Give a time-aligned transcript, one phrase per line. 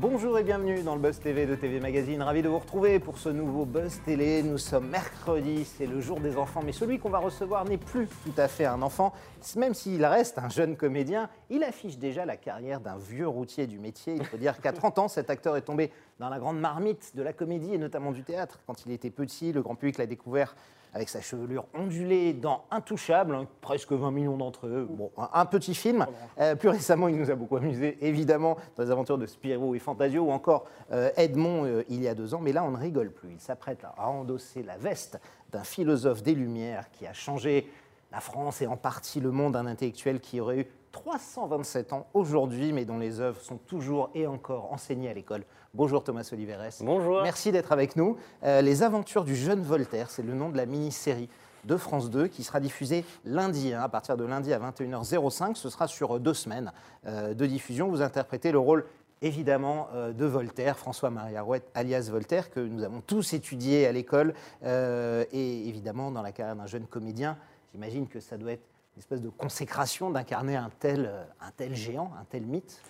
[0.00, 2.22] Bonjour et bienvenue dans le Buzz TV de TV Magazine.
[2.22, 4.42] Ravi de vous retrouver pour ce nouveau Buzz Télé.
[4.42, 8.08] Nous sommes mercredi, c'est le jour des enfants, mais celui qu'on va recevoir n'est plus
[8.24, 9.12] tout à fait un enfant.
[9.56, 13.78] Même s'il reste un jeune comédien, il affiche déjà la carrière d'un vieux routier du
[13.78, 14.14] métier.
[14.16, 17.22] Il faut dire qu'à 30 ans, cet acteur est tombé dans la grande marmite de
[17.22, 18.58] la comédie et notamment du théâtre.
[18.66, 20.56] Quand il était petit, le grand public l'a découvert
[20.92, 24.86] avec sa chevelure ondulée dans Intouchable, hein, presque 20 millions d'entre eux.
[24.90, 26.06] Bon, un, petit film.
[26.38, 29.78] Euh, plus récemment, il nous a beaucoup amusé, évidemment, dans les aventures de Spirou et
[29.78, 32.40] Fantasio, ou encore euh, Edmond euh, il y a deux ans.
[32.40, 33.32] Mais là, on ne rigole plus.
[33.32, 35.20] Il s'apprête à endosser la veste
[35.52, 37.70] d'un philosophe des Lumières qui a changé
[38.12, 42.72] la France et en partie le monde, un intellectuel qui aurait eu 327 ans aujourd'hui,
[42.72, 45.44] mais dont les œuvres sont toujours et encore enseignées à l'école.
[45.74, 46.70] Bonjour Thomas Oliveres.
[46.80, 47.22] Bonjour.
[47.22, 48.16] Merci d'être avec nous.
[48.42, 51.28] Euh, les aventures du jeune Voltaire, c'est le nom de la mini-série
[51.64, 55.54] de France 2 qui sera diffusée lundi, hein, à partir de lundi à 21h05.
[55.54, 56.72] Ce sera sur deux semaines
[57.06, 57.88] euh, de diffusion.
[57.88, 58.84] Vous interprétez le rôle
[59.22, 64.34] évidemment euh, de Voltaire, François-Marie Arouette, alias Voltaire, que nous avons tous étudié à l'école,
[64.64, 67.36] euh, et évidemment dans la carrière d'un jeune comédien.
[67.72, 68.64] J'imagine que ça doit être
[69.00, 72.80] espèce de consécration d'incarner un tel, euh, un tel géant, un tel mythe.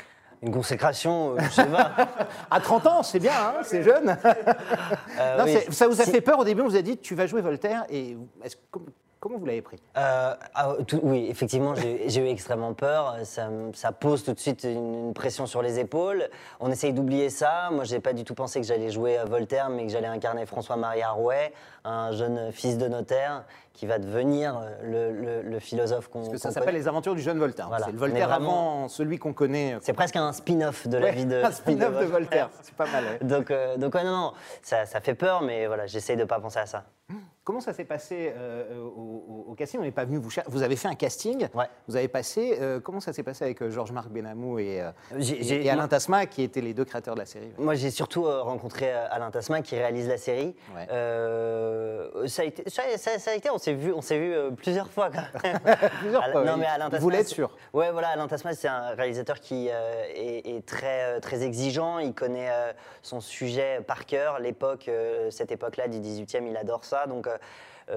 [0.42, 1.92] Une consécration, euh, je sais pas.
[2.50, 4.16] À 30 ans, c'est bien, hein, c'est jeune.
[5.19, 5.53] Euh, Non, oui.
[5.53, 7.42] c'est- ça vous a fait peur au début, on vous a dit tu vas jouer
[7.42, 8.56] Voltaire, et est-ce-
[9.20, 9.76] comment vous l'avez pris?
[9.96, 13.16] Euh, ah, tout- oui, effectivement, j'ai eu extrêmement peur.
[13.24, 16.28] Ça, pose tout de suite une, une pression sur les épaules.
[16.58, 17.68] On essaye d'oublier ça.
[17.70, 20.46] Moi, j'ai pas du tout pensé que j'allais jouer à Voltaire, mais que j'allais incarner
[20.46, 21.52] François-Marie Arouet,
[21.84, 26.38] un jeune fils de notaire qui va devenir le, le- le philosophe qu'on Parce que
[26.38, 26.74] ça s'appelle.
[26.74, 27.68] Les Aventures du jeune Voltaire.
[27.68, 27.86] Voilà.
[27.86, 29.76] C'est le Voltaire vraiment- avant celui qu'on connaît.
[29.80, 32.50] C'est presque un spin-off de la Ouais, vie de un spin-off de Voltaire.
[32.62, 33.04] C'est pas mal.
[33.04, 33.18] ouais.
[33.26, 34.32] Donc, euh, donc ouais, non, non,
[34.62, 36.84] ça, ça fait peur, mais voilà, j'essaye de pas penser à ça.
[37.50, 39.80] Comment ça s'est passé euh, au, au- casting?
[39.80, 40.48] On n'est pas venu vous chercher.
[40.52, 41.48] Vous avez fait un casting.
[41.52, 41.64] Ouais.
[41.88, 42.56] Vous avez passé.
[42.60, 46.60] euh, comment ça s'est passé avec euh, Georges-Marc Benamou et, euh, Alain Tasma, qui étaient
[46.60, 49.75] les deux créateurs de la série Moi, j'ai surtout euh, rencontré euh, Alain Tasman qui
[49.75, 50.54] réalise la série.
[50.76, 50.86] Ouais.
[50.92, 54.32] Euh, ça, a été, ça, ça- ça a été, on s'est vu, on s'est vu
[54.32, 55.10] euh, plusieurs fois.
[55.10, 55.58] quand même.
[55.98, 57.50] Plusieurs fois, Non, mais Alain Vous c'est- sûr?
[57.72, 61.98] Ouais, voilà, Alain Tasman, c'est un réalisateur qui euh, est, est très, euh, très exigeant.
[61.98, 64.38] Il connaît euh, son sujet par cœur.
[64.38, 67.06] L'époque, euh, cette époque-là du 18e, il adore ça.
[67.08, 67.38] Donc, euh, euh,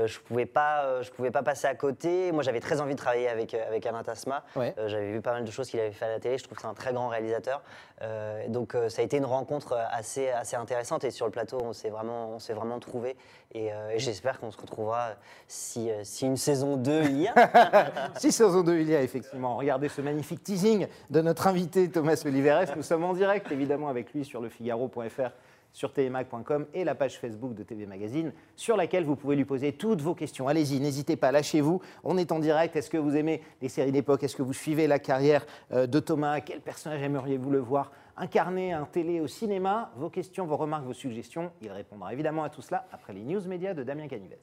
[0.05, 2.31] je pouvais pas, euh, je pouvais pas passer à côté.
[2.31, 4.43] Moi, j'avais très envie de travailler avec, euh, avec Alain Tasma.
[4.55, 4.73] Ouais.
[4.77, 6.37] Euh, j'avais vu pas mal de choses qu'il avait fait à la télé.
[6.37, 7.61] Je trouve que c'est un très grand réalisateur.
[8.01, 11.03] Euh, donc, euh, ça a été une rencontre assez, assez intéressante.
[11.03, 13.15] Et sur le plateau, on s'est vraiment, on s'est vraiment trouvé.
[13.53, 15.11] Et, euh, et j'espère qu'on se retrouvera
[15.47, 17.33] si, euh, si une saison 2 il y a.
[18.17, 22.21] Si saison 2 il y a effectivement, regardez ce magnifique teasing de notre invité Thomas
[22.25, 22.75] Oliveres.
[22.75, 25.31] Nous sommes en direct évidemment avec lui sur lefigaro.fr,
[25.73, 29.73] sur tmag.com et la page Facebook de TV Magazine sur laquelle vous pouvez lui poser
[29.73, 30.47] toutes vos questions.
[30.47, 31.81] Allez-y, n'hésitez pas, lâchez-vous.
[32.03, 32.75] On est en direct.
[32.75, 34.23] Est-ce que vous aimez les séries d'époque?
[34.23, 36.39] Est-ce que vous suivez la carrière euh, de Thomas?
[36.41, 39.91] Quel personnage aimeriez-vous le voir incarner un télé au cinéma?
[39.97, 41.51] Vos questions, vos remarques, vos suggestions.
[41.61, 44.38] Il répondra évidemment à tout cela après les news médias de Damien Canives.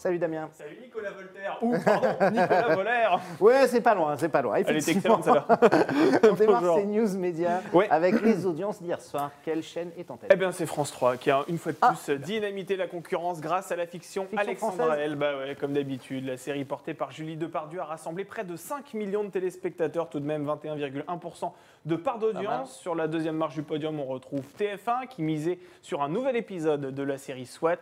[0.00, 0.48] Salut Damien.
[0.54, 4.54] Salut Nicolas Voltaire Ou pardon, Nicolas Volaire Ouais, c'est pas loin, c'est pas loin.
[4.54, 5.46] Elle était excellente celle-là.
[6.30, 6.76] On démarre Bonjour.
[6.78, 7.86] ces news médias Ouais.
[7.90, 9.30] avec les audiences d'hier soir.
[9.44, 11.76] Quelle chaîne est en tête Eh bien c'est France 3 qui a une fois de
[11.82, 11.92] Ah.
[12.06, 16.64] plus dynamité la concurrence grâce à la fiction, Fiction Alexandra ouais, comme d'habitude, la série
[16.64, 20.46] portée par Julie Depardieu a rassemblé près de 5 millions de téléspectateurs, tout de même
[20.46, 21.52] 21,1%
[21.86, 22.78] de part d'audience.
[22.78, 26.94] Sur la deuxième marche du podium, on retrouve TF1 qui misait sur un nouvel épisode
[26.94, 27.76] de la série SWAT.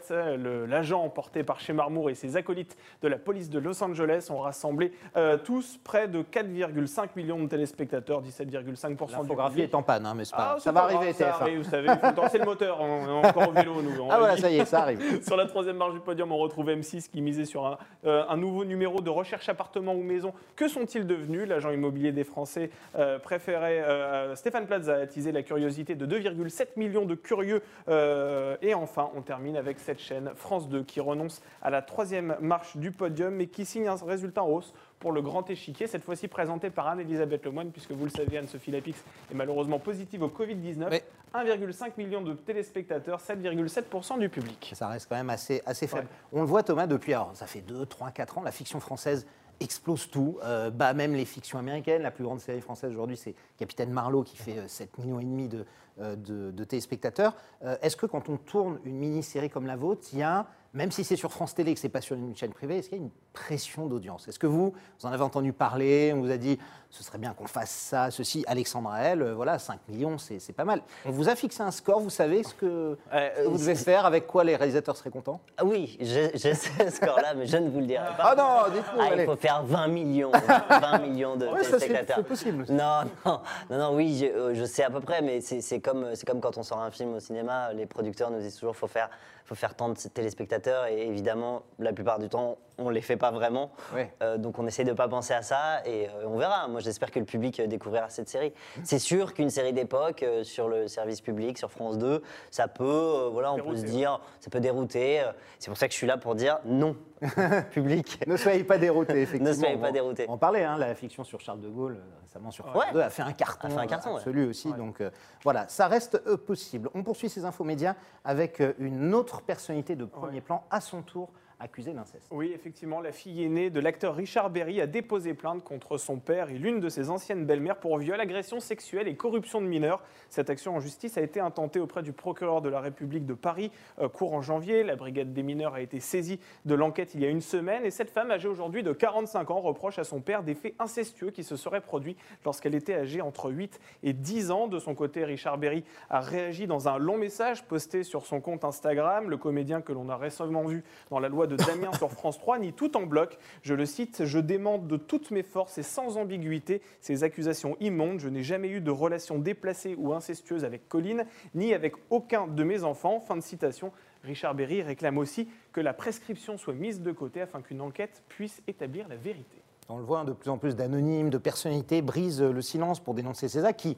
[0.68, 4.38] L'agent porté par chez Marmour et ses acolytes de la police de Los Angeles ont
[4.38, 10.06] rassemblé euh, tous près de 4,5 millions de téléspectateurs, 17,5% du L'infographie est en panne,
[10.06, 11.42] hein, mais c'est pas- Ah, ça c'est va pas arriver, grave, ça TF1.
[11.42, 14.00] arrive, vous savez, il faut lancer le moteur, on est encore au vélo, nous.
[14.02, 15.22] on Ah voilà, ça y est, ça arrive.
[15.26, 18.36] Sur la troisième marche du podium, on retrouve M6 qui misait sur un, euh, un
[18.36, 20.32] nouveau numéro de recherche appartement ou maison.
[20.56, 21.48] Que sont-ils devenus?
[21.48, 23.82] L'agent immobilier des Français euh, préférait.
[23.88, 27.62] Euh, Stéphane Plaza a attisé la curiosité de 2,7 millions de curieux.
[27.88, 32.36] Euh, et enfin, on termine avec cette chaîne France 2 qui renonce à la troisième
[32.40, 36.02] marche du podium mais qui signe un résultat en hausse pour le grand échiquier, cette
[36.02, 40.28] fois-ci présenté par Anne-Elisabeth Lemoine, puisque vous le savez, Anne-Sophie Lapix est malheureusement positive au
[40.28, 40.88] Covid-19.
[40.90, 40.98] Oui.
[41.34, 44.72] 1,5 million de téléspectateurs, 7,7% du public.
[44.74, 46.08] Ça reste quand même assez, assez faible.
[46.32, 49.26] On le voit, Thomas, depuis, alors, ça fait 2, 3, 4 ans, la fiction française
[49.60, 52.02] explose tout, euh, bat même les fictions américaines.
[52.02, 55.24] La plus grande série française aujourd'hui, c'est Capitaine Marlowe qui fait euh, 7 millions et
[55.24, 55.64] demi de,
[56.00, 56.14] euh,
[56.52, 57.34] de, téléspectateurs.
[57.64, 60.92] Euh, Est-ce que quand on tourne une mini-série comme la vôtre, il y a, même
[60.92, 63.00] si c'est sur France Télé, que c'est pas sur une chaîne privée, est-ce qu'il y
[63.00, 64.28] a une pression d'audience?
[64.28, 66.56] Est-ce que vous, vous en avez entendu parler On vous a dit
[66.90, 68.44] ce serait bien qu'on fasse ça, ceci.
[68.48, 70.80] Alexandra elle, euh, voilà, 5 millions, c'est pas mal.
[71.04, 74.26] On vous a fixé un score, vous savez ce que, Euh, vous devez faire, avec
[74.26, 75.40] quoi les réalisateurs seraient contents?
[75.58, 78.32] Ah oui, sais ce score-là, mais je ne vous le dirai pas.
[78.32, 80.30] Ah non, dites-nous, Ah, il faut faire 20 millions,
[80.70, 82.64] 20 millions de Ouais, ça, c'est- possible.
[82.70, 83.40] Non, non,
[83.70, 86.06] non, non, oui, je, euh, je sais à peu près, mais c'est comme,
[86.40, 89.10] quand on sort un film au cinéma, les producteurs nous disent toujours faut faire,
[89.44, 93.30] faut faire tant de téléspectateurs, et évidemment, la plupart du temps, on les fait pas
[93.30, 93.70] vraiment.
[93.94, 94.12] Ouais.
[94.22, 96.68] Euh, donc on essaie de pas penser à ça, et on verra.
[96.68, 98.52] Moi, j'espère que le public euh, découvrira cette série.
[98.84, 102.84] C'est sûr qu'une série d'époque euh, sur le service public, sur France 2, ça peut,
[102.84, 105.22] euh, voilà, on peut Dérouter, se dire, ça peut dérouter.
[105.58, 106.96] C'est pour ça que je suis là pour dire non,
[107.70, 108.20] public.
[108.26, 109.50] Ne soyez pas déroutés, effectivement.
[109.50, 110.26] Ne soyez On pas déroutés.
[110.28, 112.92] On parlait, hein, la fiction sur Charles de Gaulle, récemment sur France Ouais.
[112.92, 114.18] 2, a fait un carton, A fait un carton, euh, ouais.
[114.18, 114.72] absolu aussi.
[114.74, 115.02] Donc
[115.42, 116.90] voilà, ça reste possible.
[116.94, 121.30] On poursuit ces infos médias avec une autre personnalité de premier plan, à son tour
[121.60, 122.26] accusée d'inceste.
[122.30, 126.50] Oui, effectivement, la fille aînée de l'acteur Richard Berry a déposé plainte contre son père
[126.50, 130.02] et l'une de ses anciennes belles-mères pour viol, agression sexuelle et corruption de mineurs.
[130.30, 133.72] Cette action en justice a été intentée auprès du procureur de la République de Paris
[133.98, 134.84] euh, courant janvier.
[134.84, 137.90] La brigade des mineurs a été saisie de l'enquête il y a une semaine et
[137.90, 141.42] cette femme âgée aujourd'hui de 45 ans reproche à son père des faits incestueux qui
[141.42, 144.68] se seraient produits lorsqu'elle était âgée entre 8 et 10 ans.
[144.68, 148.64] De son côté, Richard Berry a réagi dans un long message posté sur son compte
[148.64, 149.28] Instagram.
[149.28, 152.58] Le comédien que l'on a récemment vu dans la loi de Damien sur France 3
[152.58, 153.38] nie tout en bloc.
[153.62, 158.20] Je le cite Je démente de toutes mes forces et sans ambiguïté ces accusations immondes.
[158.20, 161.24] Je n'ai jamais eu de relation déplacée ou incestueuse avec Colline,
[161.54, 163.20] ni avec aucun de mes enfants.
[163.20, 163.92] Fin de citation.
[164.22, 168.62] Richard Berry réclame aussi que la prescription soit mise de côté afin qu'une enquête puisse
[168.66, 169.62] établir la vérité.
[169.88, 173.00] On le voit, hein, de plus en plus d'anonymes, de personnalités brisent euh, le silence
[173.00, 173.96] pour dénoncer ces actes qui,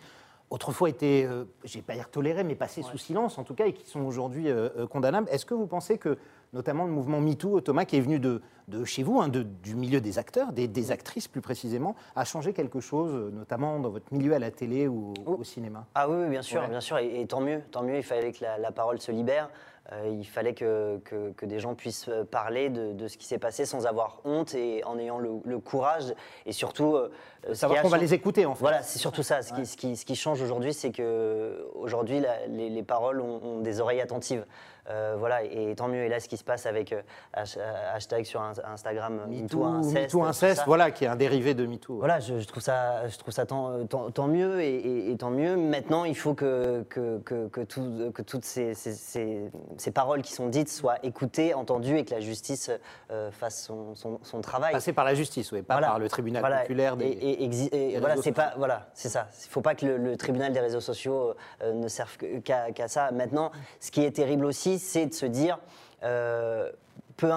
[0.51, 3.55] autrefois, étaient, euh, je ne vais pas dire tolérés, mais passés sous silence en tout
[3.55, 5.29] cas, et qui sont aujourd'hui euh, euh, condamnables.
[5.31, 6.19] Est-ce que vous pensez que,
[6.53, 9.75] notamment le mouvement MeToo, Thomas, qui est venu de, de chez vous, hein, de- du
[9.77, 13.91] milieu des acteurs, des, des actrices plus précisément, a changé quelque chose, euh, notamment dans
[13.91, 15.87] votre milieu à la télé ou au, au cinéma?
[15.95, 16.69] Ah oui, oui, bien sûr, Ouais.
[16.69, 17.97] bien sûr, et, et tant mieux, tant mieux.
[17.97, 19.49] Il fallait que la, la parole se libère.
[19.93, 23.27] Euh, il fallait que, que- que des gens puissent euh, parler de, de ce qui
[23.27, 26.15] s'est passé sans avoir honte et en ayant le, le courage
[26.47, 27.11] et surtout euh,
[27.55, 28.61] Savoir qu'on va les écouter, en fait.
[28.61, 29.41] Voilà, c'est surtout ça.
[29.43, 33.41] Ce, qui, ce qui- ce qui change aujourd'hui, c'est que aujourd'hui, les, les paroles ont,
[33.43, 34.45] ont des oreilles attentives.
[34.91, 36.03] Euh, voilà, et tant mieux.
[36.05, 37.01] Et là, ce qui se passe avec euh,
[37.37, 41.99] euh, hashtag sur Ins- Instagram, MeToo, inceste, inceste, voilà, qui est un dérivé de MeToo.
[41.99, 45.17] Voilà, je, je trouve ça, je trouve ça tant, tant- tant mieux et, et- et
[45.17, 45.57] tant mieux.
[45.57, 50.23] Maintenant, il faut que, que, que, que tout- que toutes ces, ces- ces- ces paroles
[50.23, 52.71] qui sont dites soient écoutées, entendues et que la justice
[53.13, 54.73] euh, fasse son, son- son travail.
[54.73, 55.89] Passer par la justice, oui, pas Voilà.
[55.89, 56.63] par le tribunal Voilà.
[56.63, 57.07] populaire des.
[57.73, 59.29] Et, voilà, c'est pas, voilà, c'est ça.
[59.47, 61.35] Il faut pas que le, le tribunal des réseaux sociaux
[61.65, 63.13] ne serve qu'à ça.
[63.13, 65.59] Maintenant, ce qui est terrible aussi, c'est de se dire,
[66.03, 66.71] euh,
[67.17, 67.31] peu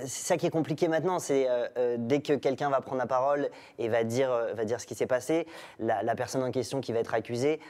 [0.00, 3.06] c'est ça qui est compliqué maintenant, c'est euh, euh, dès que quelqu'un va prendre la
[3.06, 5.46] parole et va dire, euh, va dire ce qui s'est passé,
[5.78, 7.60] la, la personne en question qui va être accusée,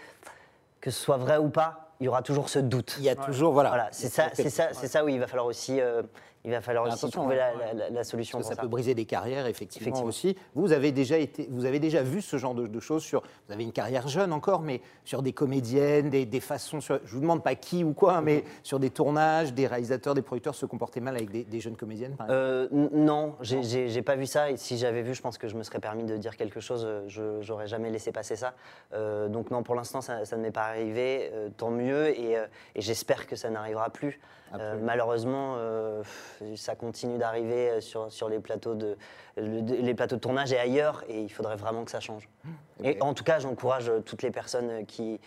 [0.80, 2.96] que ce soit vrai ou pas, il y aura toujours ce doute.
[2.98, 3.70] Il y a toujours, voilà.
[3.70, 6.02] Voilà, c'est ça, c'est ça, c'est ça où il va falloir aussi, euh,
[6.46, 7.50] il va falloir Mais aussi trouver hein.
[7.58, 8.62] la, la- la solution pour ça ça.
[8.62, 10.08] peut briser des carrières, effectivement, Effectivement.
[10.08, 10.36] aussi.
[10.54, 13.22] Vous avez déjà été, vous avez déjà vu ce genre de, de choses sur.
[13.46, 16.80] Vous avez une carrière jeune encore, mais sur des comédiennes, des, des façons.
[16.80, 20.22] Sur, je vous demande pas qui ou quoi, mais sur des tournages, des réalisateurs, des
[20.22, 22.28] producteurs se comporter mal avec des, des jeunes comédiennes, par.
[22.30, 24.50] Euh, non, j'ai- pas vu ça.
[24.52, 26.84] Et si j'avais vu, je pense que je me serais permis de dire quelque chose.
[26.86, 28.54] euh, Je j'aurais jamais laissé passer ça.
[28.94, 31.28] Euh, donc non, pour l'instant, ça, ça ne m'est pas arrivé.
[31.32, 32.08] euh, tant mieux.
[32.10, 34.20] Et, et j'espère que ça n'arrivera plus.
[34.82, 35.56] Malheureusement,
[36.56, 38.96] ça continue d'arriver euh, sur, sur les plateaux de
[39.36, 41.04] le- de- les plateaux de tournage et ailleurs.
[41.08, 42.28] Et il faudrait vraiment que ça change.
[42.82, 43.02] Et Ok.
[43.02, 45.20] en tout cas, j'encourage euh, toutes les personnes qui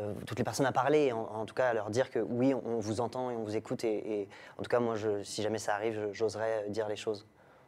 [0.00, 2.52] euh, toutes les personnes à parler, en, en tout cas à leur dire que oui,
[2.52, 3.84] on vous entend et on vous écoute.
[3.84, 7.26] Et, et en tout cas, moi, je, si jamais ça arrive, j'oserais dire les choses.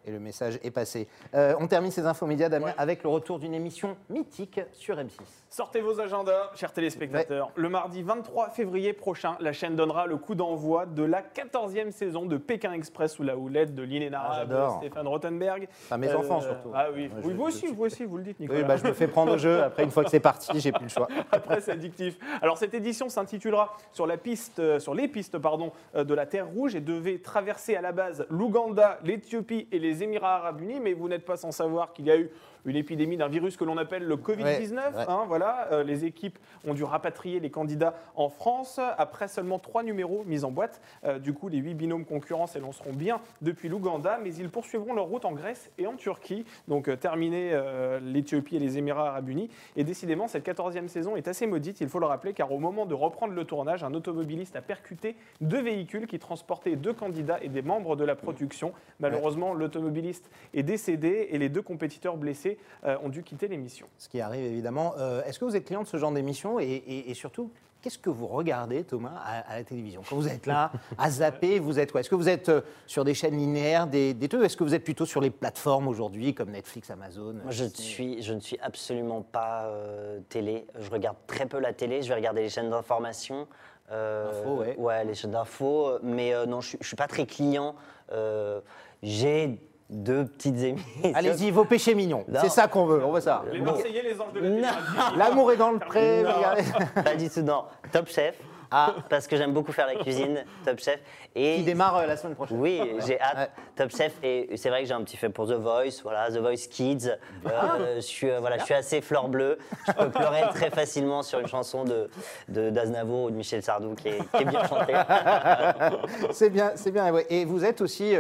[0.09, 1.09] Et le message est passé.
[1.35, 2.75] Euh, on termine ces infos médias, Damien, Ouais.
[2.79, 5.21] avec le retour d'une émission mythique sur M6.
[5.51, 7.51] Sortez vos agendas, chers téléspectateurs.
[7.57, 12.25] Le mardi 23 février prochain, la chaîne donnera le coup d'envoi de la 14e saison
[12.25, 14.77] de Pékin Express sous la houlette de Ah, l'inénarrable j'adore.
[14.79, 15.69] Stéphane Rothenberg.
[15.87, 16.71] Enfin, mes Euh, enfants, surtout.
[16.75, 18.61] Ah oui, vous aussi, vous aussi, vous le dites, Nicolas.
[18.61, 19.61] Oui, bah, je me fais prendre au jeu.
[19.63, 21.09] Après, une fois que c'est parti, j'ai plus le choix.
[21.33, 22.17] Après, c'est addictif.
[22.43, 26.27] Alors, cette édition s'intitulera sur, la piste, euh, sur les pistes pardon, euh, de la
[26.27, 30.81] Terre Rouge et devait traverser à la base l'Ouganda, l'Éthiopie et les Émirats Arabes Unis.
[30.81, 32.31] Mais vous n'êtes pas sans savoir qu'il y a eu
[32.67, 34.75] une épidémie d'un virus que l'on appelle le Covid-19.
[34.75, 35.05] Ouais, ouais.
[35.09, 39.83] hein, voilà, Euh, les équipes ont dû rapatrier les candidats en France après seulement trois
[39.83, 40.81] numéros mis en boîte.
[41.05, 45.07] Euh, du coup, les huit binômes concurrents s'élanceront bien depuis l'Ouganda, mais ils poursuivront leur
[45.07, 46.45] route en Grèce et en Turquie.
[46.69, 49.49] Donc, euh, terminer euh, l'Éthiopie et les Émirats Arabes Unis.
[49.77, 52.87] Et décidément, cette 14e saison est assez maudite, il faut le rappeler, car au moment
[52.87, 57.49] de reprendre le tournage, un automobiliste a percuté deux véhicules qui transportaient deux candidats et
[57.49, 58.73] des membres de la production.
[59.01, 63.87] Malheureusement, automobiliste est décédé et les deux compétiteurs blessés euh, ont dû quitter l'émission.
[63.99, 64.95] Ce qui arrive évidemment.
[64.99, 67.51] Euh, Est-ce que vous êtes client de ce genre d'émission et, et- et surtout,
[67.83, 70.03] qu'est-ce que vous regardez, Thomas, à, à la télévision?
[70.09, 72.01] Quand vous êtes là, à zapper, vous êtes quoi?
[72.01, 74.75] Est-ce que vous êtes euh, sur des chaînes linéaires, des, des trucs Est-ce que vous
[74.75, 78.59] êtes plutôt sur les plateformes aujourd'hui, comme Netflix, Amazon Moi, je, suis, je ne suis
[78.61, 80.67] absolument pas euh, télé.
[80.81, 82.03] Je regarde très peu la télé.
[82.03, 83.47] Je vais regarder les chaînes d'information.
[83.93, 85.05] euh, Info, ouais.
[85.05, 85.87] les chaînes d'infos.
[85.89, 87.77] euh, Mais euh, non, je ne suis pas très client.
[88.13, 88.61] Euh,
[89.03, 91.13] J'ai deux petites émissions.
[91.15, 92.25] Allez-y, vos péchés mignons.
[92.29, 92.41] Non.
[92.43, 93.45] C'est ça qu'on veut, on veut ça.
[93.53, 94.71] Les Marseillais, les anges de la.
[95.17, 96.31] L'amour est dans le pré, Non.
[96.37, 96.65] regardez.
[97.05, 97.65] Pas du tout, non.
[97.93, 98.35] Top Chef.
[98.69, 98.95] Ah.
[99.09, 100.45] Parce que j'aime beaucoup faire la cuisine.
[100.65, 100.99] Top Chef.
[101.37, 102.59] Et Qui démarre euh, la semaine prochaine.
[102.61, 103.37] Oui, j'ai hâte.
[103.37, 103.49] Ouais.
[103.77, 106.39] Top Chef, et c'est vrai que j'ai un petit fait pour The Voice, voilà, The
[106.39, 107.11] Voice Kids.
[107.47, 109.59] Euh, je, suis, euh, voilà, je suis assez fleur bleue.
[109.87, 112.11] Je peux pleurer très facilement sur une chanson de
[112.49, 114.95] de- d'Aznavour ou de Michel Sardou qui est, qui est bien chantée.
[116.33, 117.13] C'est bien, c'est bien.
[117.31, 118.15] Et vous êtes aussi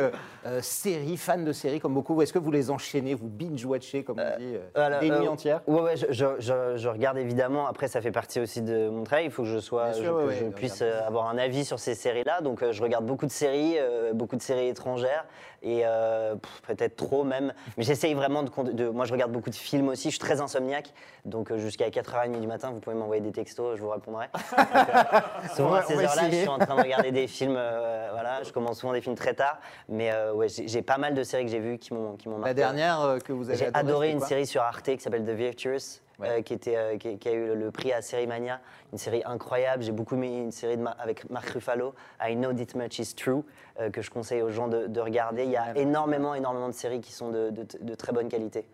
[0.46, 2.20] euh, euh, série, fan de séries comme beaucoup.
[2.22, 5.28] Est-ce que vous les enchaînez, vous binge-watchez, comme on dit, euh, Voilà, des euh, nuits
[5.28, 5.60] entières?
[5.66, 7.66] Ouais, ouais, je, je- je- je regarde évidemment.
[7.66, 9.26] Après, ça fait partie aussi de mon travail.
[9.26, 11.78] Il faut que je sois, sûr, ouais, que ouais, puisse euh, avoir un avis sur
[11.78, 12.40] ces séries-là.
[12.40, 15.24] Donc, euh, je regarde beaucoup de séries, euh, beaucoup de séries étrangères
[15.66, 17.52] et euh, peut-être trop même.
[17.76, 20.04] Mais j'essaye vraiment de, Moi, je regarde beaucoup de films aussi.
[20.04, 20.94] Je suis très insomniaque.
[21.25, 24.28] Donc, euh, jusqu'à 4h30 du matin, vous pouvez m'envoyer des textos, je vous répondrai.
[24.56, 25.20] Donc, euh,
[25.56, 27.56] souvent à ces heures-là, je suis en train de regarder des films.
[27.58, 29.58] euh, voilà, je commence souvent des films très tard.
[29.88, 32.38] Mais euh, ouais, j'ai pas mal de séries que j'ai vues qui m'ont m'ont La
[32.38, 32.54] marqué.
[32.54, 36.00] dernière euh, que vous avez J'ai adoré une série sur Arte qui s'appelle The Virtuous,
[36.18, 36.28] Ouais.
[36.30, 38.61] euh, qui, était, euh, qui, qui a eu le prix à Série Mania.
[38.92, 39.82] Une série incroyable.
[39.82, 43.14] J'ai beaucoup aimé une série de Ma- avec Mark Ruffalo, I Know This Much Is
[43.14, 43.42] True,
[43.80, 45.44] euh, que je conseille aux gens de, de regarder.
[45.44, 48.64] Il y a énormément, énormément de séries qui sont de, de- de très bonne qualité.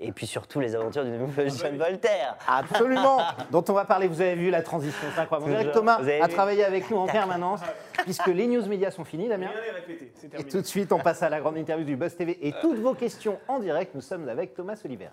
[0.00, 2.36] Et puis surtout les aventures du nouveau jeune Voltaire.
[2.46, 3.20] Absolument,
[3.50, 4.06] dont on va parler.
[4.08, 5.50] Vous avez vu la transition, c'est incroyable.
[5.50, 5.80] Dirait que Toujours.
[5.82, 7.60] Thomas Vous avez a travaillé avec nous en permanence,
[8.02, 9.48] puisque les news médias sont finis, Damien.
[10.38, 12.78] Et tout de suite, on passe à la grande interview du Buzz TV et toutes
[12.78, 13.94] vos questions en direct.
[13.94, 15.12] Nous sommes avec Thomas Oliveres.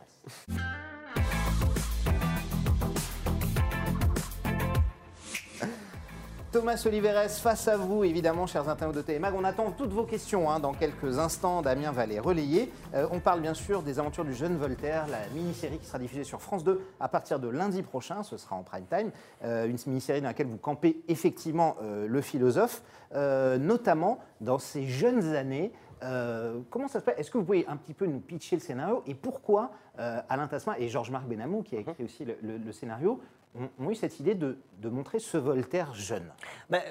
[6.51, 9.35] Thomas Oliveres, face à vous, évidemment, chers internautes de Télémag.
[9.37, 11.61] On attend toutes vos questions hein, dans quelques instants.
[11.61, 12.71] Damien va les relayer.
[12.95, 16.23] Euh, on parle bien sûr des aventures du jeune Voltaire, la mini-série qui sera diffusée
[16.23, 18.23] sur France 2 à partir de lundi prochain.
[18.23, 19.11] Ce sera en prime time.
[19.43, 22.81] Euh, une mini-série dans laquelle vous campez effectivement euh, le philosophe,
[23.13, 25.71] notamment dans ses jeunes années.
[26.01, 27.15] Euh, comment ça se passe?
[27.19, 29.03] Est-ce que vous pouvez un petit peu nous pitcher le scénario?
[29.05, 32.71] Et pourquoi euh, Alain Tasma et Georges-Marc Benamou, qui a écrit aussi le, le- le
[32.71, 33.19] scénario,
[33.55, 36.31] ont, eu cette idée de, de montrer ce Voltaire jeune.
[36.69, 36.81] Ben,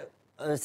[0.40, 0.56] euh,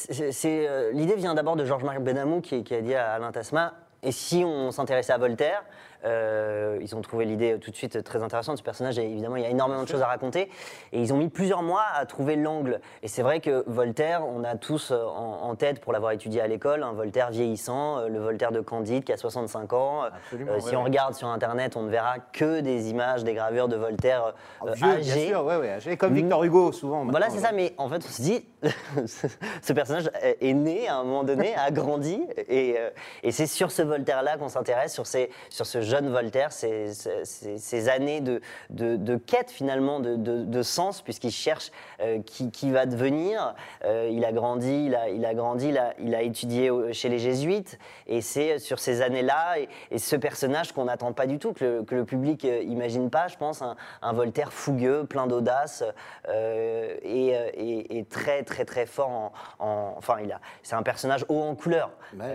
[0.44, 4.12] euh, L'idée vient d'abord de Georges-Marc Benamou qui, qui a dit à Alain Tasma et
[4.12, 5.64] si on s'intéressait à Voltaire
[6.06, 8.58] Euh, Ils ont trouvé l'idée tout de suite très intéressante.
[8.58, 10.50] Ce personnage, évidemment, il y a énormément de choses à raconter.
[10.92, 12.80] Et ils ont mis plusieurs mois à trouver l'angle.
[13.02, 16.42] Et c'est vrai que Voltaire, on a tous euh, en, en tête, pour l'avoir étudié
[16.42, 20.02] à l'école, un Voltaire vieillissant, euh, le Voltaire de Candide qui a 65 ans.
[20.02, 20.84] Ouais, si on ouais.
[20.84, 24.34] regarde sur Internet, on ne verra que des images, des gravures de Voltaire
[24.66, 25.14] euh, Vieux, âgé.
[25.14, 27.06] bien sûr, ouais, âgé, comme Victor Hugo, souvent.
[27.06, 28.44] Voilà, c'est ça, mais en fait, on se dit,
[29.62, 32.76] ce personnage est né à un moment donné, a grandi, et,
[33.22, 36.92] et c'est sur ce Voltaire-là qu'on s'intéresse, sur, ces- sur ce jeune Voltaire, ces,
[37.24, 37.58] ces-
[37.88, 41.70] années de, de, de quête finalement, de, de- sens, puisqu'il cherche
[42.00, 43.54] euh, qui, qui va devenir.
[43.84, 47.08] Euh, il a grandi, il a, il a grandi, il a, il a étudié chez
[47.08, 51.38] les Jésuites, et c'est sur ces années-là, et, et ce personnage qu'on n'attend pas du
[51.38, 55.04] tout, que le, que le public euh, imagine pas, je pense, un, un Voltaire fougueux,
[55.04, 55.84] plein d'audace,
[56.28, 60.82] euh, et, et- et très très très fort en, en- enfin il a, c'est un
[60.82, 61.90] personnage haut en couleur.
[62.18, 62.26] Ouais,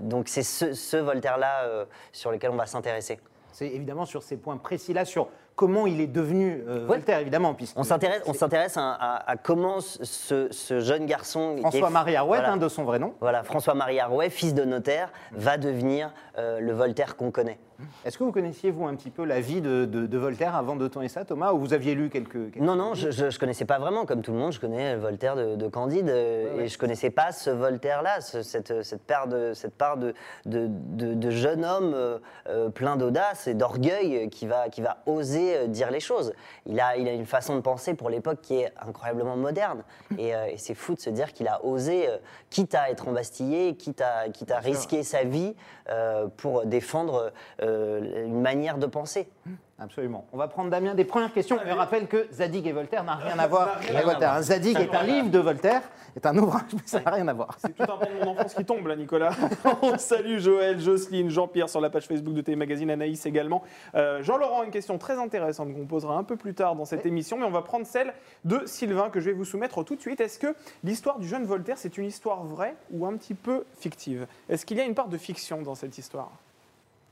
[0.00, 3.20] donc c'est ce, ce Voltaire-là euh, sur lequel on va s'intéresser.
[3.52, 7.52] C'est évidemment sur ces points précis-là, sur comment il est devenu euh, Voltaire, évidemment.
[7.52, 12.38] Puisque On s'intéresse, on s'intéresse à, à- à comment ce, ce jeune garçon, François-Marie Arouet,
[12.38, 13.12] voilà, hein, de son vrai nom.
[13.20, 17.58] voilà, François-Marie Arouet, fils de notaire, va devenir euh, le Voltaire qu'on connaît.
[18.04, 20.76] Est-ce que vous connaissiez, vous, un petit peu la vie de, de- de Voltaire avant
[20.76, 22.32] de tourner ça, Thomas, ou vous aviez lu quelques...
[22.52, 24.04] quelques- Non, non, je, je connaissais pas vraiment.
[24.06, 26.08] Comme tout le monde, je connais Voltaire de, de Candide.
[26.08, 26.64] euh, Ouais, ouais.
[26.64, 30.14] Et je connaissais pas ce Voltaire-là, ce- cette, cette part de, cette part de,
[30.46, 35.90] de, jeune homme euh, euh, plein d'audace et d'orgueil qui va, qui va oser dire
[35.90, 36.32] les choses.
[36.66, 39.82] Il a, il a une façon de penser pour l'époque qui est incroyablement moderne.
[40.18, 42.16] Et, euh, et c'est fou de se dire qu'il a osé, euh,
[42.50, 45.54] quitte à être embastillé, quitte à, quitte à risquer sa vie
[46.36, 47.32] pour défendre
[47.72, 49.28] euh, une manière de penser.
[49.82, 50.26] Absolument.
[50.32, 51.58] On va prendre Damien des premières questions.
[51.66, 54.40] Je rappelle que Zadig et Voltaire n'a rien à voir avec à Voltaire.
[54.42, 55.82] Zadig est un livre de Voltaire,
[56.14, 57.56] est un ouvrage, mais ça n'a rien à voir.
[57.58, 59.32] C'est tout un pan de mon enfance qui tombe là, Nicolas.
[59.82, 63.64] On salue Joël, Jocelyne, Jean-Pierre sur la page Facebook de Télémagazine, Anaïs également.
[63.96, 67.36] Euh, Jean-Laurent, une question très intéressante qu'on posera un peu plus tard dans cette émission,
[67.36, 68.14] mais on va prendre celle
[68.44, 70.20] de Sylvain que je vais vous soumettre tout de suite.
[70.20, 74.28] Est-ce que l'histoire du jeune Voltaire, c'est une histoire vraie ou un petit peu fictive?
[74.48, 76.30] Est-ce qu'il y a une part de fiction dans cette histoire?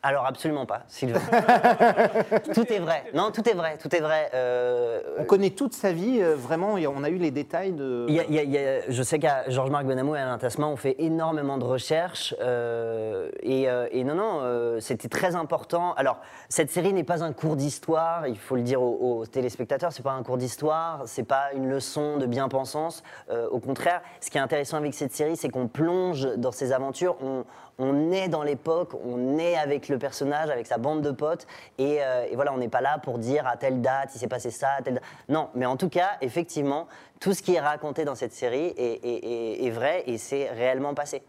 [0.02, 1.20] Alors absolument pas, Sylvain.
[2.54, 3.04] tout est vrai.
[3.14, 4.30] Non, tout est vrai, tout est vrai.
[4.34, 8.06] Euh, On connaît toute sa vie, euh, vraiment, et on a eu les détails de.
[8.08, 10.18] il y a- il y a- il y a- je sais qu'à Georges-Marc Benamou et
[10.20, 12.34] Alain Tasman, on fait énormément de recherches.
[12.40, 15.92] euh, et, euh, et non, non, euh, c'était très important.
[15.94, 19.92] Alors, cette série n'est pas un cours d'histoire, il faut le dire aux, aux téléspectateurs,
[19.92, 23.02] c'est pas un cours d'histoire, c'est pas une leçon de bien-pensance.
[23.30, 26.72] Euh, au contraire, ce qui est intéressant avec cette série, c'est qu'on plonge dans ces
[26.72, 27.44] aventures, on,
[27.80, 31.46] on est dans l'époque, on est avec le personnage, avec sa bande de potes,
[31.78, 34.28] et, euh, et voilà, on n'est pas là pour dire à telle date il s'est
[34.28, 35.02] passé ça, à telle date.
[35.28, 36.86] Non, mais en tout cas, effectivement,
[37.18, 39.00] tout ce qui est raconté dans cette série est,
[39.66, 41.22] est- vrai et c'est réellement passé.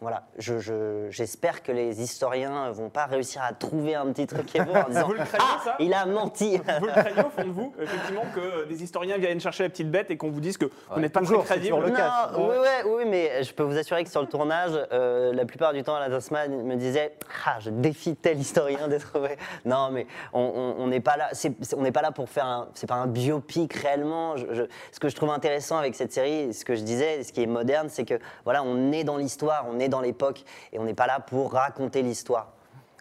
[0.00, 4.46] Voilà, Je- je- j'espère que les historiens vont pas réussir à trouver un petit truc
[4.46, 6.56] qui est bon en disant Vous le craignez, Ah, ça il a menti.
[6.78, 9.90] Vous le craignez au fond de vous, effectivement, que des historiens viennent chercher la petite
[9.90, 12.30] bête et qu'on vous dise que vous Ouais, n'êtes pas toujours, très crédible le cas.
[12.32, 15.44] Non, oui, ouais, oui, mais je peux vous assurer que sur le tournage, euh, la
[15.44, 19.36] plupart du temps, Alain Tasman me disait Ah, je défie tel historien d'être vrai.
[19.64, 20.40] Non, mais on-
[20.78, 21.30] on on n'est pas là.
[21.76, 22.68] on n'est pas là pour faire un.
[22.74, 24.36] C'est pas un biopic réellement.
[24.36, 24.62] Je- je-
[24.92, 27.46] ce que je trouve intéressant avec cette série, ce que je disais, ce qui est
[27.46, 30.94] moderne, c'est que voilà, on est dans l'histoire, on est dans l'époque, et on n'est
[30.94, 32.52] pas là pour raconter l'histoire.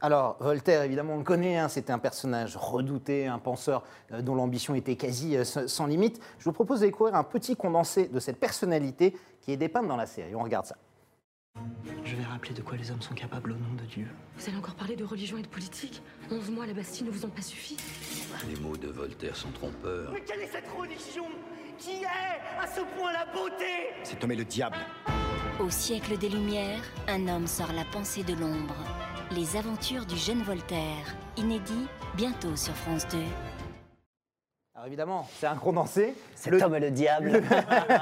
[0.02, 4.36] Alors, Voltaire, évidemment, on le connaît, hein, c'était un personnage redouté, un penseur euh, dont
[4.36, 6.22] l'ambition était quasi euh, sans limite.
[6.38, 9.96] Je vous propose de découvrir un petit condensé de cette personnalité qui est dépeinte dans
[9.96, 10.36] la série.
[10.36, 10.76] On regarde ça.
[12.04, 14.08] Je vais rappeler de quoi les hommes sont capables au nom de Dieu.
[14.38, 16.04] Vous allez encore parler de religion et de politique?
[16.32, 17.76] 11 mois à la Bastille ne vous ont pas suffi?
[18.48, 20.12] Les mots de Voltaire sont trompeurs.
[20.14, 21.26] Mais quelle est cette religion?
[21.80, 23.94] Qui est à ce point la beauté?
[24.04, 24.78] C'est nommé le diable.
[25.60, 28.76] Au siècle des Lumières, un homme sort la pensée de l'ombre.
[29.32, 31.16] Les aventures du jeune Voltaire.
[31.36, 33.18] Inédit, bientôt sur France 2.
[34.76, 36.14] Alors évidemment, c'est un condensé.
[36.36, 37.42] Cet Le- homme est le diable.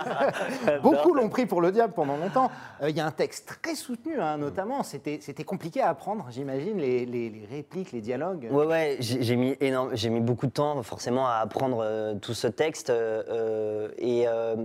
[0.84, 2.52] Beaucoup l'ont pris pour le diable pendant longtemps.
[2.82, 4.84] Euh, Il y a un texte très soutenu, hein, notamment.
[4.84, 8.50] C'était c'était compliqué à apprendre, j'imagine, les, les- les répliques, les dialogues.
[8.52, 12.34] Ouais, ouais, j'ai mis, énorme- j'ai mis beaucoup de temps forcément à apprendre euh, tout
[12.34, 12.90] ce texte.
[12.90, 14.56] euh, euh, et euh,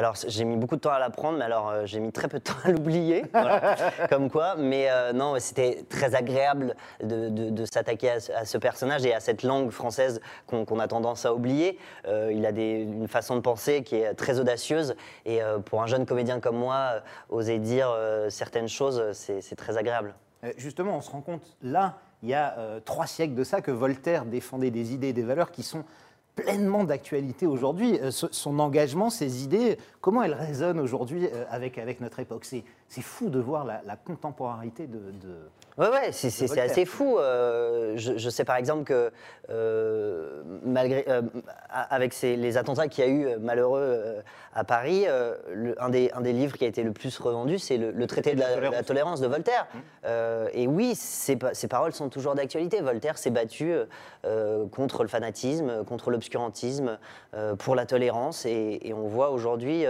[0.00, 2.38] alors, j'ai mis beaucoup de temps à l'apprendre, mais alors euh, j'ai mis très peu
[2.38, 3.24] de temps à l'oublier.
[3.32, 3.76] voilà,
[4.10, 8.44] comme quoi, mais euh, non, c'était très agréable de, de- de s'attaquer à, ce- à
[8.44, 11.78] ce personnage et à cette langue française qu'on a tendance à oublier.
[12.08, 14.96] Euh, il a des- une façon de penser qui est très audacieuse.
[15.26, 17.94] Et pour un jeune comédien comme moi, oser dire
[18.30, 20.14] certaines choses, c'est très agréable.
[20.56, 24.24] Justement, on se rend compte, là, il y a trois siècles de ça, que Voltaire
[24.24, 25.84] défendait des idées et des valeurs qui sont
[26.42, 27.98] pleinement d'actualité aujourd'hui.
[28.00, 32.64] Euh, son engagement, ses idées, comment elles résonnent aujourd'hui euh, avec, avec notre époque C'est
[33.02, 34.98] fou de voir la, la contemporaneité de...
[34.98, 35.48] de-
[35.80, 36.28] Ouais, ouais, c'est-
[36.60, 37.16] assez fou.
[37.18, 39.10] Euh, je, je sais par exemple que
[39.48, 41.22] euh, malgré, euh,
[41.70, 44.16] avec ces- les attentats qu'il y a eu malheureux
[44.54, 45.06] à Paris,
[45.52, 48.06] le- un, des, un des livres qui a été le plus revendu, c'est le, le
[48.06, 48.74] traité de la, tolérance.
[48.76, 49.66] la tolérance de Voltaire.
[50.04, 52.80] Euh, et oui, ces, ces paroles sont toujours d'actualité.
[52.82, 53.72] Voltaire s'est battu
[54.72, 56.98] contre le fanatisme, contre l'obscurantisme,
[57.58, 58.44] pour la tolérance.
[58.44, 59.86] Et, et on voit aujourd'hui.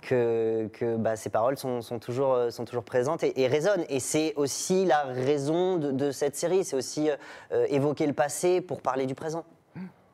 [0.00, 3.84] Que, que, bah, ces paroles sont, sont toujours, euh, sont toujours présentes et, et résonnent.
[3.88, 7.10] Et c'est aussi la raison de, de cette série, c'est aussi
[7.52, 9.44] euh, évoquer le passé pour parler du présent.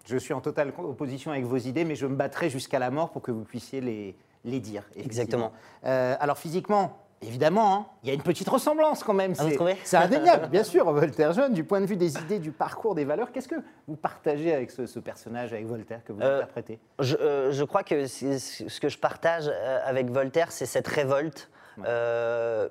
[0.06, 3.10] Je suis en totale opposition avec vos idées, mais je me battrai jusqu'à la mort
[3.10, 4.82] pour que vous puissiez les, les dire.
[4.96, 5.52] Exactement.
[5.86, 9.34] Euh, alors physiquement, évidemment, hein, il y a une petite ressemblance quand même.
[9.38, 9.44] Ah,
[9.84, 13.04] C'est- indéniable, bien sûr, Voltaire jeune, du point de vue des idées, du parcours, des
[13.04, 13.32] valeurs.
[13.32, 13.54] Qu'est-ce que
[13.88, 16.78] vous partagez avec ce, ce personnage, avec Voltaire, que vous Euh, interprétez?
[17.00, 21.48] Je, euh, je crois que ce que je partage euh, avec Voltaire, c'est cette révolte.
[21.86, 22.68] Euh,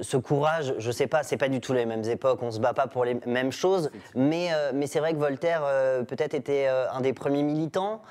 [0.00, 2.72] ce courage, je sais pas, c'est pas du tout les mêmes époques, on se bat
[2.74, 6.66] pas pour les mêmes choses, mais, euh, mais c'est vrai que Voltaire euh, peut-être était
[6.68, 8.02] euh, un des premiers militants,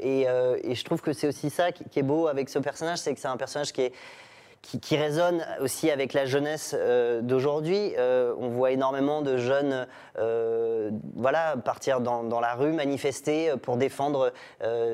[0.00, 2.98] et, et je trouve que c'est aussi ça qui, qui est beau avec ce personnage,
[2.98, 3.92] c'est que c'est un personnage qui est
[4.62, 7.92] qui, qui résonne aussi avec la jeunesse euh, d'aujourd'hui.
[7.98, 9.86] Euh, on voit énormément de jeunes
[10.18, 14.32] euh, voilà, partir dans, dans la rue, manifester pour défendre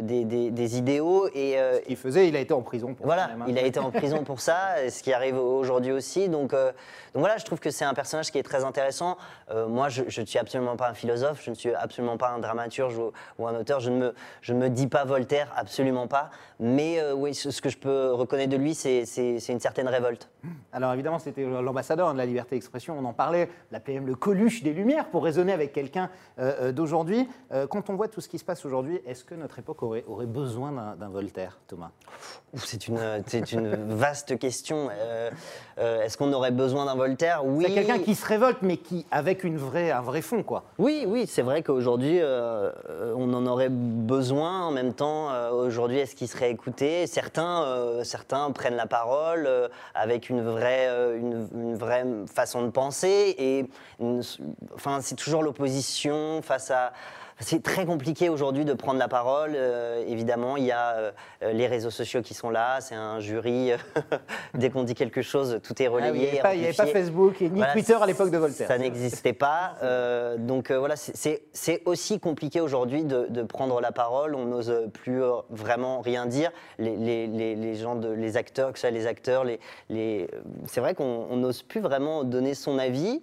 [0.02, 1.28] des, des- des idéaux.
[1.34, 3.46] Et, euh, Il faisait, il a été en prison pour voilà, ça même, hein.
[3.48, 6.28] il a été en prison pour ça, et ce qui arrive aujourd'hui aussi.
[6.28, 9.16] Donc, donc voilà, je trouve que c'est un personnage qui est très intéressant.
[9.68, 12.98] Moi, je ne suis absolument pas un philosophe, je ne suis absolument pas un dramaturge
[12.98, 13.80] ou, ou un auteur.
[13.80, 16.30] Je ne, me, je ne me dis pas Voltaire, absolument pas.
[16.60, 19.04] Mais oui, ce, ce que je peux reconnaître de lui, c'est
[19.54, 20.28] une certaine révolte.
[20.72, 24.62] Alors évidemment, c'était l'ambassadeur de la liberté d'expression, on en parlait, l'appelait même le Coluche
[24.62, 27.28] des Lumières pour raisonner avec quelqu'un euh, euh, d'aujourd'hui.
[27.52, 30.04] Euh, quand on voit tout ce qui se passe aujourd'hui, est-ce que notre époque aurait,
[30.06, 31.90] aurait besoin d'un- Voltaire, Thomas?
[32.54, 34.88] C'est une, c'est une vaste question.
[34.92, 35.30] Euh,
[36.02, 37.44] Est-ce qu'on aurait besoin d'un Voltaire?
[37.44, 37.64] Oui.
[37.68, 40.64] C'est quelqu'un qui se révolte, mais qui avec une vraie, un vrai fond, quoi.
[40.78, 42.20] Oui, oui, c'est vrai qu'aujourd'hui,
[43.16, 44.62] on en aurait besoin.
[44.66, 47.06] En même temps, aujourd'hui, est-ce qu'il serait écouté?
[47.06, 53.34] Certains, certains prennent la parole, euh, avec une vraie, euh, une, vraie façon de penser.
[53.38, 53.66] Et
[55.00, 56.92] c'est toujours l'opposition face à.
[57.40, 59.52] C'est très compliqué aujourd'hui de prendre la parole.
[59.56, 61.12] euh, évidemment, il y a euh,
[61.52, 62.80] les réseaux sociaux qui sont là.
[62.80, 63.72] C'est un jury.
[64.54, 66.12] Dès qu'on dit quelque chose, tout est Ah relayé.
[66.14, 66.20] il
[66.60, 66.86] n'y avait, pas-.
[66.86, 68.68] Facebook et ni Voilà, Twitter à l'époque de Voltaire.
[68.68, 69.74] Ça n'existait pas.
[69.82, 71.42] euh, donc voilà, c'est-
[71.86, 74.34] aussi compliqué aujourd'hui de, de prendre la parole.
[74.36, 75.20] On n'ose plus
[75.50, 76.50] vraiment rien dire.
[76.78, 80.28] Les, les- les- les gens, de, les acteurs, que ce soit les acteurs, les,
[80.66, 83.22] c'est vrai qu'on on n'ose plus vraiment donner son avis.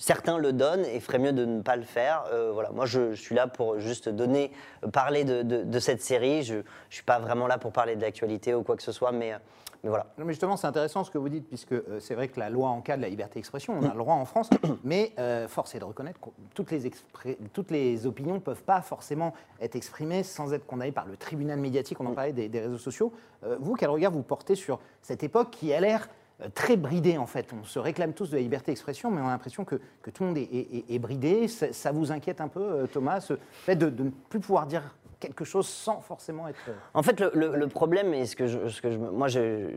[0.00, 2.22] Certains le donnent et ferait mieux de ne pas le faire.
[2.32, 4.52] Euh, voilà, moi, je, je suis là pour juste donner,
[4.84, 6.44] euh, parler de, de- de cette série.
[6.44, 9.10] Je ne suis pas vraiment là pour parler de l'actualité ou quoi que ce soit,
[9.10, 9.38] mais, euh,
[9.82, 10.06] mais voilà.
[10.16, 12.48] Non, mais justement, c'est intéressant ce que vous dites, puisque euh, c'est vrai que la
[12.48, 13.92] loi encadre la liberté d'expression, on a Mm.
[13.92, 14.50] le droit en France,
[14.84, 18.62] mais euh, force est de reconnaître que toutes les, expré- toutes les opinions ne peuvent
[18.62, 22.06] pas forcément être exprimées sans être condamnées par le tribunal médiatique, on Mm.
[22.06, 23.12] en parlait des, des réseaux sociaux.
[23.60, 26.08] Vous, quel regard vous portez sur cette époque qui a l'air
[26.54, 29.30] très bridée en fait On se réclame tous de la liberté d'expression, mais on a
[29.30, 31.48] l'impression que, que tout le monde est, est- est bridé.
[31.48, 34.66] Ça, ça vous inquiète un peu, euh, Thomas, ce fait de, de ne plus pouvoir
[34.66, 34.82] dire
[35.20, 36.60] quelque chose sans forcément être...
[36.68, 39.26] euh, En fait, le, le- le problème, et ce que je, ce que je, moi,
[39.26, 39.68] je,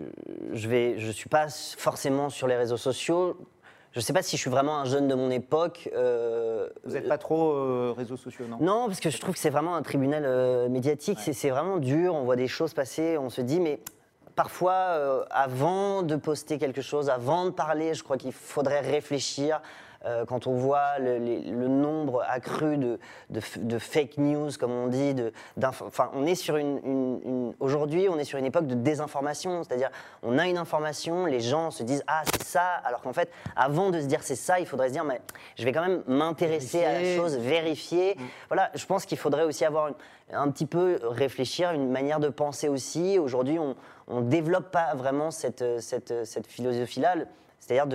[0.54, 3.38] je vais, je suis pas forcément sur les réseaux sociaux.
[3.93, 5.89] Je sais pas si je suis vraiment un jeune de mon époque.
[5.95, 8.58] euh, Vous n'êtes pas trop euh, réseaux sociaux, non?
[8.62, 11.19] Non, parce que je trouve que c'est vraiment un tribunal euh, médiatique.
[11.19, 12.13] C'est- C'est vraiment dur.
[12.15, 13.17] On voit des choses passer.
[13.17, 13.80] On se dit, mais
[14.36, 19.62] parfois, euh, avant de poster quelque chose, avant de parler, je crois qu'il faudrait réfléchir.
[20.06, 22.98] Euh, quand on voit le, les- le nombre accru de,
[23.30, 26.80] de f- de fake news, comme on dit, de, d'inf- enfin, on est sur une,
[26.84, 29.92] une- une- aujourd'hui, on est sur une époque de désinformation, c'est-à-dire
[30.24, 33.92] on a une information, les gens se disent ah c'est ça, alors qu'en fait, avant
[33.92, 35.22] de se dire c'est ça, il faudrait se dire mais
[35.56, 38.18] je vais quand même m'intéresser à la chose, vérifier.
[38.50, 39.96] Voilà, je pense qu'il faudrait aussi avoir une-
[40.34, 43.20] un petit peu réfléchir, une manière de penser aussi.
[43.20, 43.76] Aujourd'hui, on
[44.22, 47.16] ne développe pas vraiment cette, cette, cette philosophie-là.
[47.62, 47.86] C'est-à-dire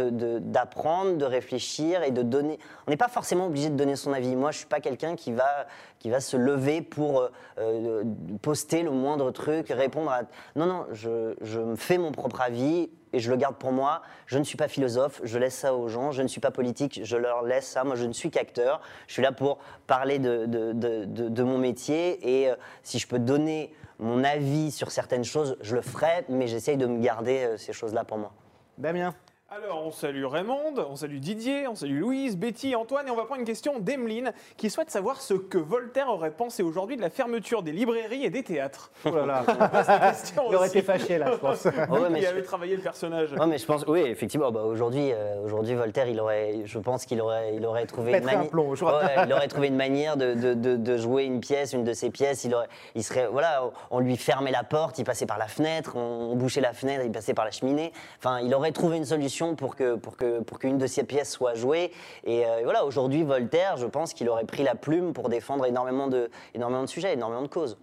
[0.40, 2.59] d'apprendre, de, réfléchir et de donner.
[2.87, 4.37] On n'est pas forcément obligé de donner son avis.
[4.37, 5.66] Moi, je suis pas quelqu'un qui va,
[5.98, 8.05] qui va se lever pour euh, euh,
[8.42, 10.20] poster le moindre truc, répondre à.
[10.55, 14.02] Non, non, je, je me fais mon propre avis et je le garde pour moi.
[14.26, 16.12] Je ne suis pas philosophe, je laisse ça aux gens.
[16.12, 17.83] Je ne suis pas politique, je leur laisse ça.
[17.83, 18.81] Moi, je ne suis qu'acteur.
[19.09, 23.18] Je suis là pour parler de, de, de- mon métier et euh, si je peux
[23.18, 27.72] donner mon avis sur certaines choses, je le ferai, mais j'essaye de me garder ces
[27.72, 28.33] choses-là pour moi.
[28.79, 29.12] Damien
[29.49, 33.27] Alors, on salue Raymond, on salue Didier, on salue Louise, Betty, Antoine, et on va
[33.27, 37.11] prendre une question d'Emeline qui souhaite savoir ce que Voltaire aurait pensé aujourd'hui de la
[37.11, 38.91] fermeture des librairies et des théâtres.
[39.05, 39.45] Oh là là,
[40.11, 40.79] Question il aurait aussi.
[40.79, 41.65] été fâché là, je pense.
[41.89, 43.33] Oh, ouais, mais qui je- avait travaillé le personnage.
[43.35, 47.07] Ouais, mais je pense, oui, effectivement, bah, aujourd'hui, euh, aujourd'hui, Voltaire, il aurait, je pense
[47.07, 49.03] qu'il aurait, il aurait trouvé une manière, plomb, je vois.
[49.25, 52.11] il aurait trouvé une manière de, de- de- de jouer une pièce, une de ses
[52.11, 52.43] pièces.
[52.43, 55.93] Il aurait, il serait, voilà, on lui fermait la porte, il passait par la fenêtre,
[55.95, 57.93] on, on bouchait la fenêtre, il passait par la cheminée.
[58.19, 61.31] Enfin, il aurait trouvé une solution pour que, pour que, pour qu'une de ses pièces
[61.31, 61.92] soit jouée.
[62.25, 66.07] Et euh, voilà, aujourd'hui, Voltaire, je pense qu'il aurait pris la plume pour défendre énormément
[66.07, 67.77] de, énormément de sujets, énormément de causes.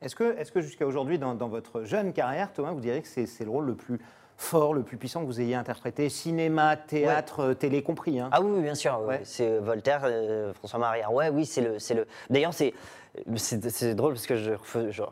[0.00, 3.08] Est-ce que, est que jusqu'à aujourd'hui, dans, dans votre jeune carrière, Thomas, vous diriez que
[3.08, 4.00] c'est le rôle le plus
[4.36, 6.08] fort, le plus puissant que vous ayez interprété?
[6.08, 8.28] Cinéma, théâtre, euh, télé compris hein?
[8.32, 9.00] Ah oui, bien sûr.
[9.06, 9.20] Ouais.
[9.24, 11.00] C'est Voltaire, euh, François Marie.
[11.10, 12.06] Ouais, oui, c'est le, c'est le.
[12.30, 12.74] D'ailleurs, c'est.
[13.36, 14.56] C'est drôle parce que je ne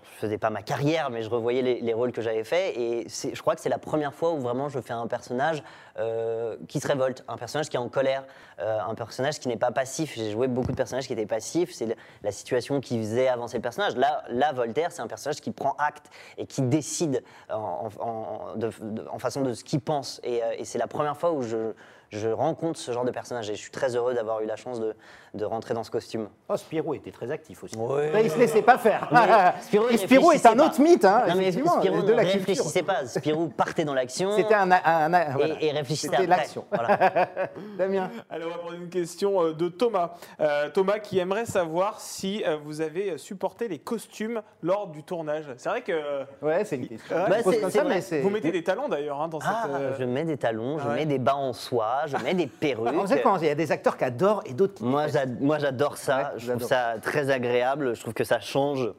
[0.02, 2.74] faisais pas ma carrière, mais je revoyais les, les rôles que j'avais faits.
[2.78, 5.62] Et je crois que c'est la première fois où vraiment je fais un personnage
[5.98, 8.24] euh, qui se révolte, un personnage qui est en colère,
[8.58, 10.14] euh, un personnage qui n'est pas passif.
[10.16, 11.72] J'ai joué beaucoup de personnages qui étaient passifs.
[11.74, 13.94] C'est la situation qui faisait avancer le personnage.
[13.96, 16.06] Là, Voltaire, c'est un personnage qui prend acte
[16.38, 17.90] et qui décide en,
[18.56, 18.70] de-
[19.18, 20.22] façon de ce qu'il pense.
[20.26, 21.74] Euh, et c'est la première fois où je,
[22.10, 23.48] je rencontre ce genre de personnage.
[23.50, 24.94] Et je suis très heureux d'avoir eu la chance de,
[25.34, 26.28] de rentrer dans ce costume.
[26.48, 27.76] Oh, Spirou était très actif aussi.
[27.76, 28.10] Ouais.
[28.12, 29.08] Là, il se laissait pas faire.
[29.12, 30.66] Mais Spirou, Et il Spirou est un pas.
[30.66, 32.38] autre mythe, hein, Non, mais Spirou de ne la culture.
[32.40, 33.06] réfléchissait pas.
[33.06, 34.32] Spirou partait dans l'action.
[34.32, 35.54] C'était un, un- un- voilà.
[35.62, 36.26] et, et réfléchissait C'était après.
[36.36, 36.64] l'action.
[36.72, 37.28] Voilà.
[37.78, 40.14] Damien, Alors, on va prendre une question euh, de Thomas.
[40.40, 45.44] Euh, Thomas qui aimerait savoir si euh, vous avez supporté les costumes lors du tournage.
[45.58, 45.92] C'est vrai que
[46.42, 47.16] ouais, c'est une question.
[47.16, 47.94] Ouais, pose comme c'est ça, vrai.
[47.94, 49.74] mais c'est- vous mettez des talons d'ailleurs hein, dans Ah, cette.
[49.80, 50.94] euh, je mets des talons, je ouais.
[50.96, 52.92] mets des bas en soie, je mets des perruques.
[52.92, 54.84] Vous savez comment il y a des acteurs qui adorent et d'autres qui.
[54.84, 56.32] Moi, j'ad- moi, j'adore ça.
[56.36, 57.94] Je trouve ça très agréable.
[57.94, 58.90] Je trouve que ça change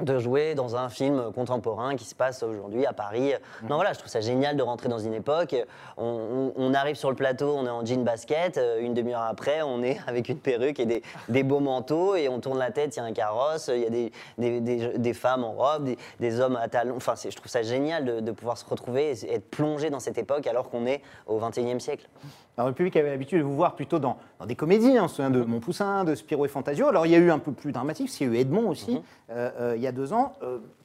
[0.00, 3.32] de jouer dans un film contemporain qui se passe aujourd'hui à Paris.
[3.62, 3.68] Mhm.
[3.68, 5.54] Non, voilà, je trouve ça génial de rentrer dans une époque.
[5.96, 8.58] On, on- on arrive sur le plateau, on est en jean basket.
[8.58, 12.28] euh, Une demi-heure après, on est avec une perruque et des, des beaux manteaux et
[12.28, 14.98] on tourne la tête, il y a un carrosse, il y a des, des- des-
[14.98, 16.96] des femmes en robe, des, hommes à talons.
[16.96, 20.18] Enfin, je trouve ça génial de, de pouvoir se retrouver et être plongé dans cette
[20.18, 22.08] époque alors qu'on est au 21e siècle.
[22.56, 24.98] Alors, le public avait l'habitude de vous voir plutôt dans, dans des comédies.
[24.98, 25.08] hein.
[25.08, 26.88] Souvient de Mon Poussin, de Spirou et Fantasio.
[26.88, 28.92] Alors, il y a eu un peu plus dramatique, qu'il y a eu Edmond aussi,
[28.96, 29.02] Mhm.
[29.30, 30.32] euh, euh, il y a a deux ans.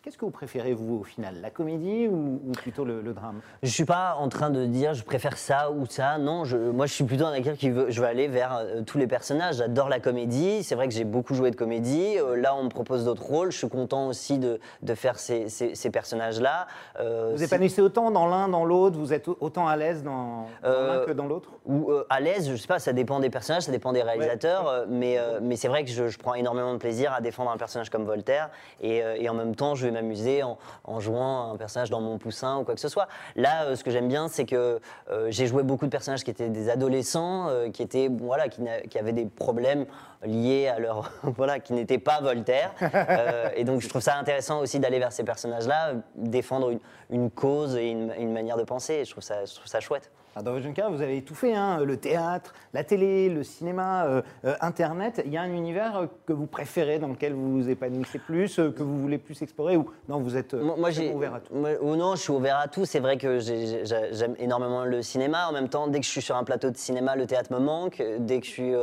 [0.06, 3.40] Qu'est-ce que vous préférez, vous, au final La comédie ou, ou plutôt le, le drame?
[3.64, 6.20] Je suis pas en train de dire je préfère ça ou ça.
[6.20, 9.00] Non, je, moi je suis plutôt quelqu'un qui veut, je veux aller vers euh, tous
[9.00, 9.56] les personnages.
[9.56, 10.62] J'adore la comédie.
[10.62, 12.18] C'est vrai que j'ai beaucoup joué de comédie.
[12.20, 13.52] Euh, là, on me propose d'autres rôles.
[13.52, 16.68] Je suis content aussi de, de faire ces, ces- ces personnages-là.
[17.00, 20.46] Euh, Vous épanouissez autant dans l'un, dans l'autre Vous êtes au- autant à l'aise dans,
[20.62, 21.50] dans l'un que dans l'autre?
[21.66, 25.18] ou à l'aise, je sais pas, ça dépend des personnages, ça dépend des réalisateurs, mais,
[25.42, 28.04] mais c'est vrai que je, je prends énormément de plaisir à défendre un personnage comme
[28.06, 32.02] Voltaire, et, et en même temps, je vais m'amuser en, en jouant un personnage dans
[32.02, 33.08] mon poussin ou quoi que ce soit.
[33.36, 34.80] Là, euh, ce que j'aime bien, c'est que
[35.10, 38.98] euh, j'ai joué beaucoup de personnages qui étaient des adolescents, euh, qui étaient, voilà, qui,
[38.98, 39.86] avaient des problèmes
[40.24, 44.60] liés à leur, voilà, qui n'étaient pas Voltaire, Euh, et donc je trouve ça intéressant
[44.60, 46.80] aussi d'aller vers ces personnages-là, euh, défendre une,
[47.10, 49.80] une cause et une, une manière de penser, et je trouve ça, je trouve ça
[49.80, 50.12] chouette.
[50.38, 53.42] Ah, Dans votre jeune carrière, vous avez tout fait, hein, le théâtre, la télé, le
[53.44, 55.22] cinéma, euh, euh, Internet.
[55.26, 58.60] Il y a un univers euh, que vous préférez, dans lequel vous vous épanouissez plus,
[58.60, 61.56] euh, que vous voulez plus explorer, ou non, vous êtes Moi, moi, ouvert à tout?
[61.56, 62.84] moi- ou non, je suis ouvert à tout.
[62.84, 65.48] C'est vrai que j'ai- j'ai- j'aime énormément le cinéma.
[65.48, 67.60] En même temps, dès que je suis sur un plateau de cinéma, le théâtre me
[67.60, 68.04] manque.
[68.20, 68.74] Dès que je suis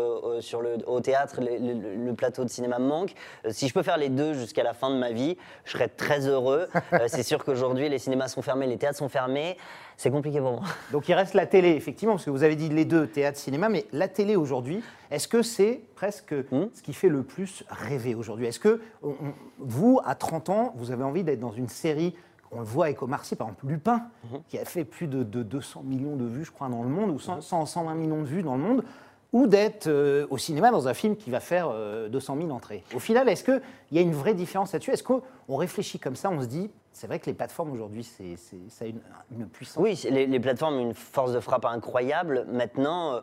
[0.41, 3.13] sur le, au théâtre, le, le- le plateau de cinéma me manque.
[3.51, 5.37] Si je peux faire les deux jusqu'à la fin de ma vie,
[5.67, 6.67] je serais très heureux.
[7.09, 9.59] C'est sûr qu'aujourd'hui, les cinémas sont fermés, les théâtres sont fermés.
[10.03, 10.63] C'est compliqué pour moi.
[10.91, 13.69] Donc il reste la télé, effectivement, parce que vous avez dit les deux, théâtre, cinéma,
[13.69, 18.17] mais la télé aujourd'hui, est-ce que c'est presque Hmm ce qui fait le plus rêver
[18.17, 18.47] aujourd'hui?
[18.47, 19.15] Est-ce que on-
[19.61, 22.17] vous, à 30 ans, vous avez envie d'être dans une série
[22.51, 25.23] on le voit avec Omar Sy, par exemple, Lupin, Hmm qui a fait plus de,
[25.23, 28.23] de 200 millions de vues, je crois, dans le monde, ou 100, 100, 120 millions
[28.23, 28.85] de vues dans le monde,
[29.33, 32.85] ou d'être euh, au cinéma dans un film qui va faire euh, 200 000 entrées.
[32.95, 34.91] Au final, est-ce qu'il y a une vraie différence là-dessus?
[34.91, 35.23] Est-ce qu'on
[35.57, 38.37] réfléchit comme ça, on se dit, c'est vrai que les plateformes aujourd'hui, c'est,
[38.69, 42.47] ça a une, puissance Oui, les, les plateformes ont une force de frappe incroyable.
[42.51, 43.21] Maintenant, euh,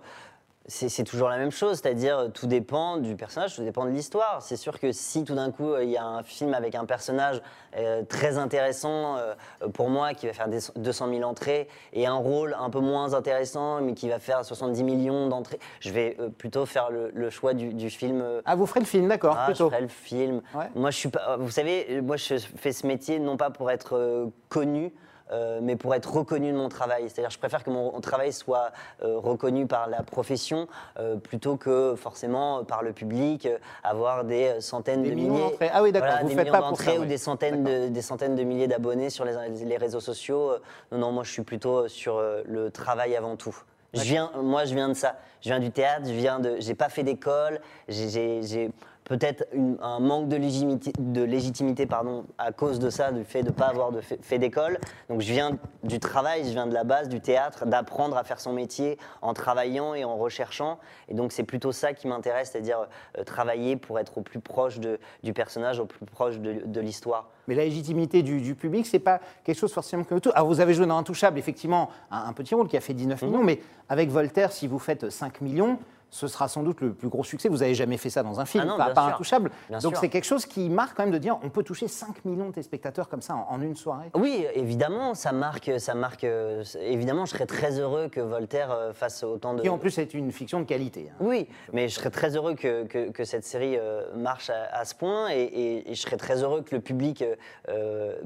[0.67, 4.43] c'est toujours la même chose, c'est-à-dire euh, tout dépend du personnage, tout dépend de l'histoire.
[4.43, 6.85] C'est sûr que si tout d'un coup euh, il y a un film avec un
[6.85, 7.41] personnage
[7.75, 9.33] euh, très intéressant euh,
[9.73, 13.15] pour moi qui va faire des 200 000 entrées et un rôle un peu moins
[13.15, 17.29] intéressant mais qui va faire 70 millions d'entrées, je vais euh, plutôt faire le, le
[17.31, 18.23] choix du, du film.
[18.45, 19.69] Ah, vous ferez le film, d'accord, ah, je plutôt.
[19.69, 20.41] ferai le film.
[20.53, 20.69] Ouais.
[20.75, 21.37] Moi, je suis pas.
[21.37, 24.93] Vous savez, moi, je fais ce métier non pas pour être connu.
[25.31, 27.03] Euh, mais pour être reconnu de mon travail.
[27.09, 28.71] C'est-à-dire, je préfère que mon travail soit
[29.03, 30.67] euh, reconnu par la profession
[30.99, 33.47] euh, plutôt que forcément par le public,
[33.83, 35.69] avoir des centaines Des de millions milliers, d'entrées.
[35.73, 37.07] Ah oui, d'accord, voilà, vous des faites millions pas pour d'entrées ça, ou ouais.
[37.07, 39.33] des centaines de, des centaines de milliers d'abonnés sur les,
[39.65, 40.53] les réseaux sociaux.
[40.91, 43.55] Non, non, moi, je suis plutôt sur le travail avant tout.
[43.93, 45.15] Je viens, moi, je viens de ça.
[45.41, 46.05] Je viens du théâtre.
[46.05, 46.57] Je viens de.
[46.59, 47.59] J'ai pas fait d'école.
[47.87, 48.69] J'ai
[49.09, 49.45] peut-être
[49.81, 53.53] un manque de légitimité, de légitimité, pardon, à cause de ça, du fait de ne
[53.53, 54.77] pas avoir de fait, fait d'école.
[55.09, 56.45] Donc, je viens du travail.
[56.45, 60.05] Je viens de la base du théâtre, d'apprendre à faire son métier en travaillant et
[60.05, 60.77] en recherchant.
[61.07, 64.79] Et donc, c'est plutôt ça qui m'intéresse, c'est-à-dire euh, travailler pour être au plus proche
[64.79, 67.29] de- du personnage, au plus proche de, de l'histoire.
[67.47, 70.29] Mais la légitimité du, du public, c'est pas quelque chose forcément que tout.
[70.35, 73.19] Alors vous avez joué dans Intouchable, effectivement, un, un petit rôle qui a fait 19
[73.23, 73.27] Mhm.
[73.31, 75.79] millions, mais avec Voltaire, si vous faites 5 millions,
[76.11, 77.49] ce sera sans doute le plus gros succès.
[77.49, 79.07] Vous n'avez jamais fait ça dans un film, Ah non, pas, pas.
[79.13, 79.51] Intouchable.
[79.69, 82.25] Bien Donc c'est quelque chose qui marque quand même de dire on peut toucher 5
[82.25, 84.09] millions de téléspectateurs comme ça en, en une soirée.
[84.15, 86.23] Oui, évidemment, ça marque, ça marque.
[86.23, 89.61] euh, Évidemment, je serais très heureux que Voltaire euh, fasse autant de.
[89.61, 91.09] Qui en plus est une fiction de qualité.
[91.11, 91.15] hein.
[91.19, 94.85] Oui, mais je serais très heureux que, que- que cette série euh, marche à, à
[94.85, 97.23] ce point et, et- et je serais très heureux que le public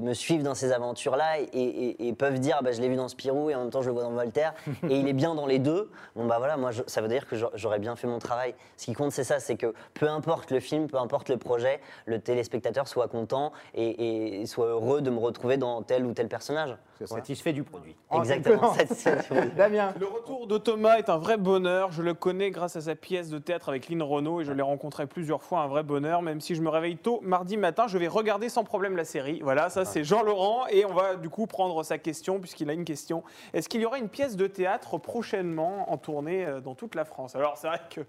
[0.00, 3.08] me suive dans ces aventures-là et, et- et peuvent dire bah, je l'ai vu dans
[3.08, 4.54] Spirou et en même temps je le vois dans Voltaire
[4.88, 5.90] et il est bien dans les deux.
[6.16, 8.54] Bon bah voilà, moi je- ça veut dire que j'a- j'aurais bien fait mon travail.
[8.76, 11.80] Ce qui compte c'est ça, c'est que peu importe le film, peu importe le projet,
[12.06, 16.28] le téléspectateur soit content et, et soit heureux de me retrouver dans tel ou tel
[16.28, 16.76] personnage.
[16.98, 17.22] C'est Voilà.
[17.24, 17.96] satisfait du produit.
[18.12, 19.50] Exactement, En- satisfait du produit.
[19.56, 19.92] Damien.
[19.98, 21.90] Le retour de Thomas est un vrai bonheur.
[21.90, 24.62] Je le connais grâce à sa pièce de théâtre avec Lynn Renault et je l'ai
[24.62, 25.60] rencontré plusieurs fois.
[25.60, 26.22] Un vrai bonheur.
[26.22, 29.40] Même si je me réveille tôt mardi matin, je vais regarder sans problème la série.
[29.42, 32.84] Voilà, ça c'est Jean-Laurent et on va du coup prendre sa question puisqu'il a une
[32.84, 33.24] question.
[33.54, 37.04] Est-ce qu'il y aura une pièce de théâtre prochainement en tournée euh, dans toute la
[37.04, 37.34] France?
[37.34, 38.00] Alors c'est vrai que.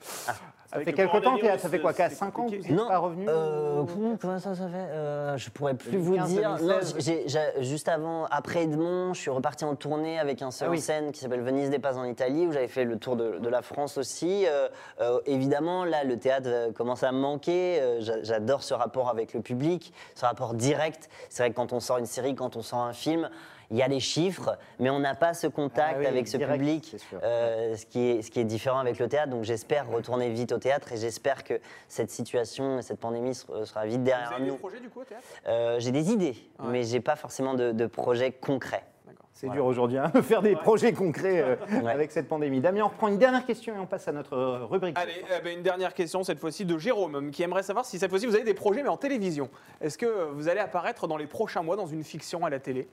[0.67, 2.97] Ça fait quelque temps, théâtre Ça fait quoi 5 ans que vous n'êtes Non, pas
[2.97, 6.49] revenu euh, pff, comment ça, ça fait Euh, Je pourrais plus vous 2015, dire.
[6.49, 6.95] Non, 2016.
[6.99, 10.71] j'ai- j'ai- juste avant, après Edmond, je suis reparti en tournée avec un seul Ah
[10.71, 10.81] oui.
[10.81, 13.47] scène qui s'appelle Venise des Pas en Italie, où j'avais fait le tour de, de
[13.49, 14.45] la France aussi.
[14.47, 14.67] Euh,
[14.99, 17.79] euh, évidemment, là, le théâtre commence à me manquer.
[17.79, 21.09] Euh, j'a- J'adore ce rapport avec le public, ce rapport direct.
[21.29, 23.29] C'est vrai que quand on sort une série, quand on sort un film,
[23.71, 26.37] il y a les chiffres, mais on n'a pas ce contact Ah oui, avec ce
[26.37, 29.29] direct, public, euh, ce, qui est, ce qui est différent avec le théâtre.
[29.31, 33.85] Donc j'espère retourner vite au théâtre et j'espère que cette situation, cette pandémie sera sera
[33.85, 34.57] vite Vous derrière avez des nous.
[34.57, 35.23] projets du coup au théâtre?
[35.47, 36.65] Euh, j'ai des idées, Ouais.
[36.69, 38.83] mais j'ai pas forcément de, de projets concrets.
[39.05, 39.25] D'accord.
[39.33, 39.59] C'est Voilà.
[39.61, 41.91] dur aujourd'hui hein, de faire des projets concrets euh, Ouais.
[41.91, 42.59] avec cette pandémie.
[42.61, 44.97] Damien, on reprend une dernière question et on passe à notre euh, rubrique.
[44.97, 48.09] Allez, eh ben, une dernière question, cette fois-ci de Jérôme, qui aimerait savoir si cette
[48.09, 49.49] fois-ci vous avez des projets, mais en télévision.
[49.81, 52.59] Est-ce que euh, vous allez apparaître dans les prochains mois dans une fiction à la
[52.59, 52.87] télé?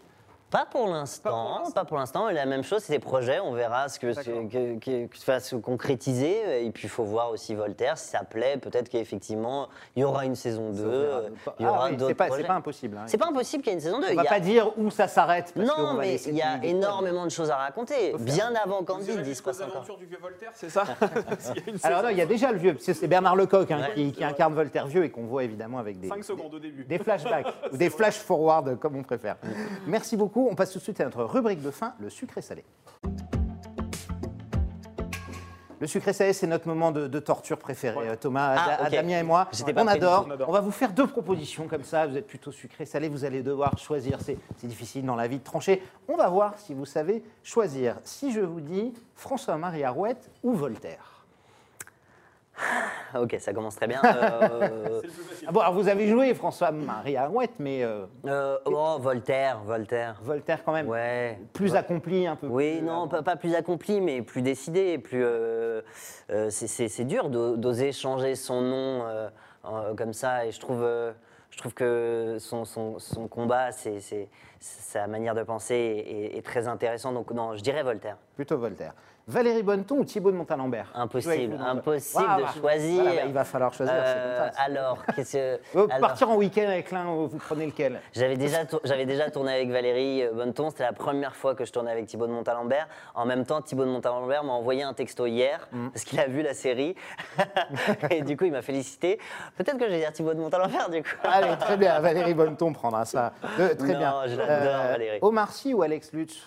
[0.52, 2.28] Pas pour l'instant, pas pour l'instant.
[2.28, 3.40] La même chose, c'est des projets.
[3.40, 6.66] On verra ce que, que, que- que ça va se concrétiser.
[6.66, 7.96] Et puis, il faut voir aussi Voltaire.
[7.96, 10.82] Si ça plaît, peut-être qu'effectivement, il y aura une saison 2.
[10.84, 12.44] euh, Il y Ah aura oui, d'autres pas, c'est projets.
[12.46, 12.98] pas impossible.
[12.98, 13.04] hein.
[13.06, 14.06] C'est pas impossible qu'il y ait une saison 2.
[14.06, 15.54] On Il va a- pas dire où ça s'arrête.
[15.56, 18.12] Non, mais il y a énormément de choses à raconter.
[18.20, 19.96] Bien avant Candide, il se passe encore.
[19.96, 20.84] du vieux Voltaire, c'est ça
[21.82, 23.94] Alors non, il y a déjà le vieux, c'est c'est Bernard Lecoq hein, Ouais.
[23.94, 26.84] qui, qui incarne Voltaire vieux et qu'on voit évidemment avec des, 5 secondes au début.
[26.84, 29.36] des flashbacks ou des flash forward comme on préfère.
[29.86, 30.41] Merci beaucoup.
[30.50, 32.64] On passe tout de suite à notre rubrique de fin, le sucré salé.
[35.80, 38.16] Le sucré salé, c'est notre moment de, de torture préféré.
[38.20, 38.88] Thomas, Ah.
[38.88, 40.26] Damien et moi, on adore.
[40.28, 40.48] On adore.
[40.48, 42.06] On va vous faire deux propositions comme ça.
[42.06, 44.20] Vous êtes plutôt sucré salé, vous allez devoir choisir.
[44.20, 45.82] C'est c'est difficile dans la vie de trancher.
[46.06, 47.96] On va voir si vous savez choisir.
[48.04, 51.11] Si je vous dis François-Marie Arouette ou Voltaire.
[53.14, 54.00] Ok, ça commence très bien.
[54.04, 55.00] Euh.
[55.46, 60.20] Ah bon, alors vous avez joué François-Marie Arouette, mais euh, euh, oh, Voltaire, Voltaire.
[60.22, 60.88] Voltaire quand même.
[60.88, 61.36] Ouais.
[61.52, 62.46] Plus accompli un peu.
[62.46, 65.22] Oui, plus, non, pas, pas plus accompli, mais plus décidé, plus.
[65.24, 65.82] euh,
[66.30, 69.28] euh, c'est- dur d'o- d'oser changer son nom euh,
[69.64, 71.12] euh, comme ça, et je trouve, euh,
[71.50, 74.28] je trouve que son, son- son combat, c'est-
[74.60, 77.10] sa manière de penser est, est- est très intéressant.
[77.12, 78.16] Donc non, je dirais Voltaire.
[78.36, 78.94] Plutôt Voltaire.
[79.28, 80.90] Valérie Bonneton ou Thibaut de Montalembert?
[80.94, 83.02] Impossible, impossible de choisir.
[83.02, 83.94] Voilà, bah, il va falloir choisir.
[83.96, 88.00] Euh, alors, qu'est-ce que- Vous alors- Partir en week-end avec l'un, vous prenez lequel?
[88.12, 91.70] J'avais déjà, j'avais déjà tourné avec Valérie euh, Bonneton, c'était la première fois que je
[91.72, 92.88] tournais avec Thibaut de Montalembert.
[93.14, 95.88] En même temps, Thibaut de Montalembert m'a envoyé un texto hier Mm.
[95.90, 96.94] parce qu'il a vu la série
[98.10, 99.18] et du coup il m'a félicité.
[99.56, 101.08] Peut-être que je vais dire Thibaut de Montalembert du coup.
[101.24, 102.00] Allez, très bien.
[102.00, 103.32] Valérie Bonneton prendra ça.
[103.58, 104.14] De- très Non, bien.
[104.16, 105.18] Euh, je l'adore, Valérie.
[105.22, 106.42] Omar Sy ou Alex Lutz?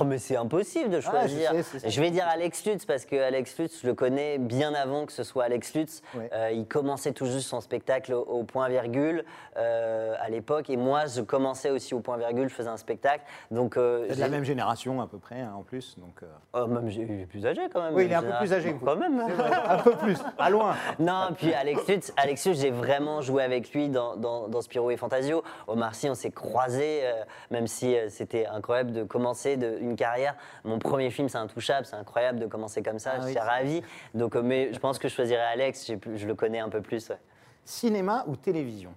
[0.00, 1.52] Oh mais c'est impossible de choisir.
[1.62, 1.88] c'est ça.
[1.92, 5.12] Je vais dire Alex Lutz parce que Alex Lutz, je le connais bien avant que
[5.12, 6.02] ce soit Alex Lutz.
[6.14, 6.30] Ouais.
[6.32, 9.24] Euh, il commençait tout juste son spectacle au, au point virgule
[9.56, 13.24] euh, à l'époque et moi je commençais aussi au point virgule, je faisais un spectacle.
[13.50, 15.98] Donc euh, C'est de la même génération à peu près, hein, en plus.
[15.98, 17.94] Donc, euh, Oh, même il est plus âgé quand même.
[17.94, 18.86] Oui, il est un peu plus âgé que vous.
[18.86, 19.20] Quand même.
[19.20, 20.74] vrai, un peu plus, pas loin.
[20.98, 24.90] Non, puis Alex Lutz, Alex Lutz, j'ai vraiment joué avec lui dans, dans, dans Spirou
[24.90, 25.42] et Fantasio.
[25.66, 27.02] Omar Sy, on s'est croisés,
[27.50, 30.34] même si c'était incroyable de commencer de- une carrière.
[30.64, 33.82] Mon premier film, c'est Intouchable, c'est incroyable de commencer comme ça, Ah je suis ravi.
[34.14, 36.80] Donc, euh, mais je pense que je choisirais Alex, plus- je le connais un peu
[36.80, 37.08] plus.
[37.10, 37.18] ouais.
[37.64, 38.92] Cinéma ou télévision?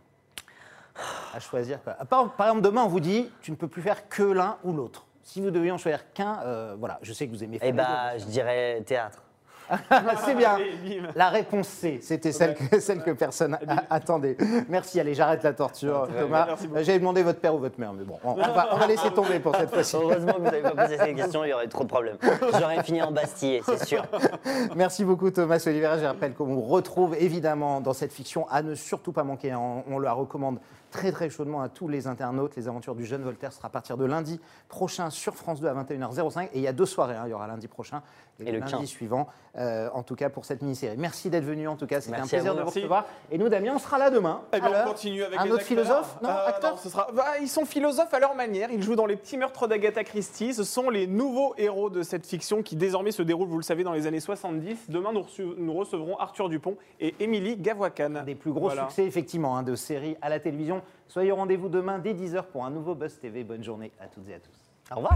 [1.33, 1.93] À choisir quoi.
[2.09, 4.71] Par, par exemple, demain, on vous dit tu ne peux plus faire que l'un ou
[4.71, 5.05] l'autre.
[5.23, 7.73] Si vous deviez en choisir qu'un, euh, voilà, je sais que vous aimez faire Eh
[7.73, 9.21] bah, je dirais théâtre.
[10.25, 10.57] C'est bien.
[11.15, 13.57] La réponse C, c'était celle que, celle que personne
[13.89, 14.37] attendait.
[14.69, 16.45] Merci, allez, j'arrête la torture, Thomas.
[16.47, 16.83] merci beaucoup.
[16.83, 19.09] J'avais demandé votre père ou votre mère, mais bon, on, on va, on va laisser
[19.11, 19.95] tomber pour cette fois-ci.
[19.95, 22.17] Heureusement que vous n'avez pas posé cette question, il y aurait trop de problèmes.
[22.59, 24.05] J'aurais fini en Bastille, c'est sûr.
[24.75, 25.97] Merci beaucoup Thomas Oliveira.
[25.97, 29.51] Je rappelle qu'on vous retrouve évidemment dans cette fiction à ne surtout pas manquer.
[29.51, 29.59] hein.
[29.87, 30.59] On, on la recommande
[30.91, 32.55] très très chaudement à tous les internautes.
[32.55, 35.73] Les aventures du jeune Voltaire sera à partir de lundi prochain sur France 2 à
[35.73, 36.45] 21h05.
[36.53, 37.15] Et il y a deux soirées.
[37.15, 37.23] hein.
[37.25, 38.01] Il y aura lundi prochain
[38.39, 38.85] et, Et le lundi 15.
[38.85, 39.27] suivant.
[39.57, 40.97] euh, en tout cas pour cette mini-série.
[40.97, 42.01] Merci d'être venu en tout cas.
[42.01, 42.57] C'était un plaisir vous.
[42.59, 43.05] de vous recevoir.
[43.31, 44.41] Et nous Damien, on sera là demain.
[44.51, 44.85] Eh à bien, on l'heure.
[44.85, 45.67] continue avec un les autre acteurs.
[45.85, 46.17] philosophe?
[46.21, 47.07] Non, Euh, acteur non, ce sera...
[47.13, 48.69] Bah, Ils sont philosophes à leur manière.
[48.71, 50.53] Ils jouent dans les petits meurtres d'Agatha Christie.
[50.53, 53.83] Ce sont les nouveaux héros de cette fiction qui désormais se déroule, vous le savez,
[53.85, 54.89] dans les années 70.
[54.89, 58.15] Demain, nous, reçu- nous recevrons Arthur Dupont et Émilie Gavoican.
[58.15, 58.83] Un des plus gros Voilà.
[58.89, 60.81] succès effectivement hein, de séries à la télévision.
[61.07, 63.45] Soyez au rendez-vous demain dès 10h pour un nouveau Buzz TV.
[63.45, 64.91] Bonne journée à toutes et à tous.
[64.91, 65.15] Au revoir.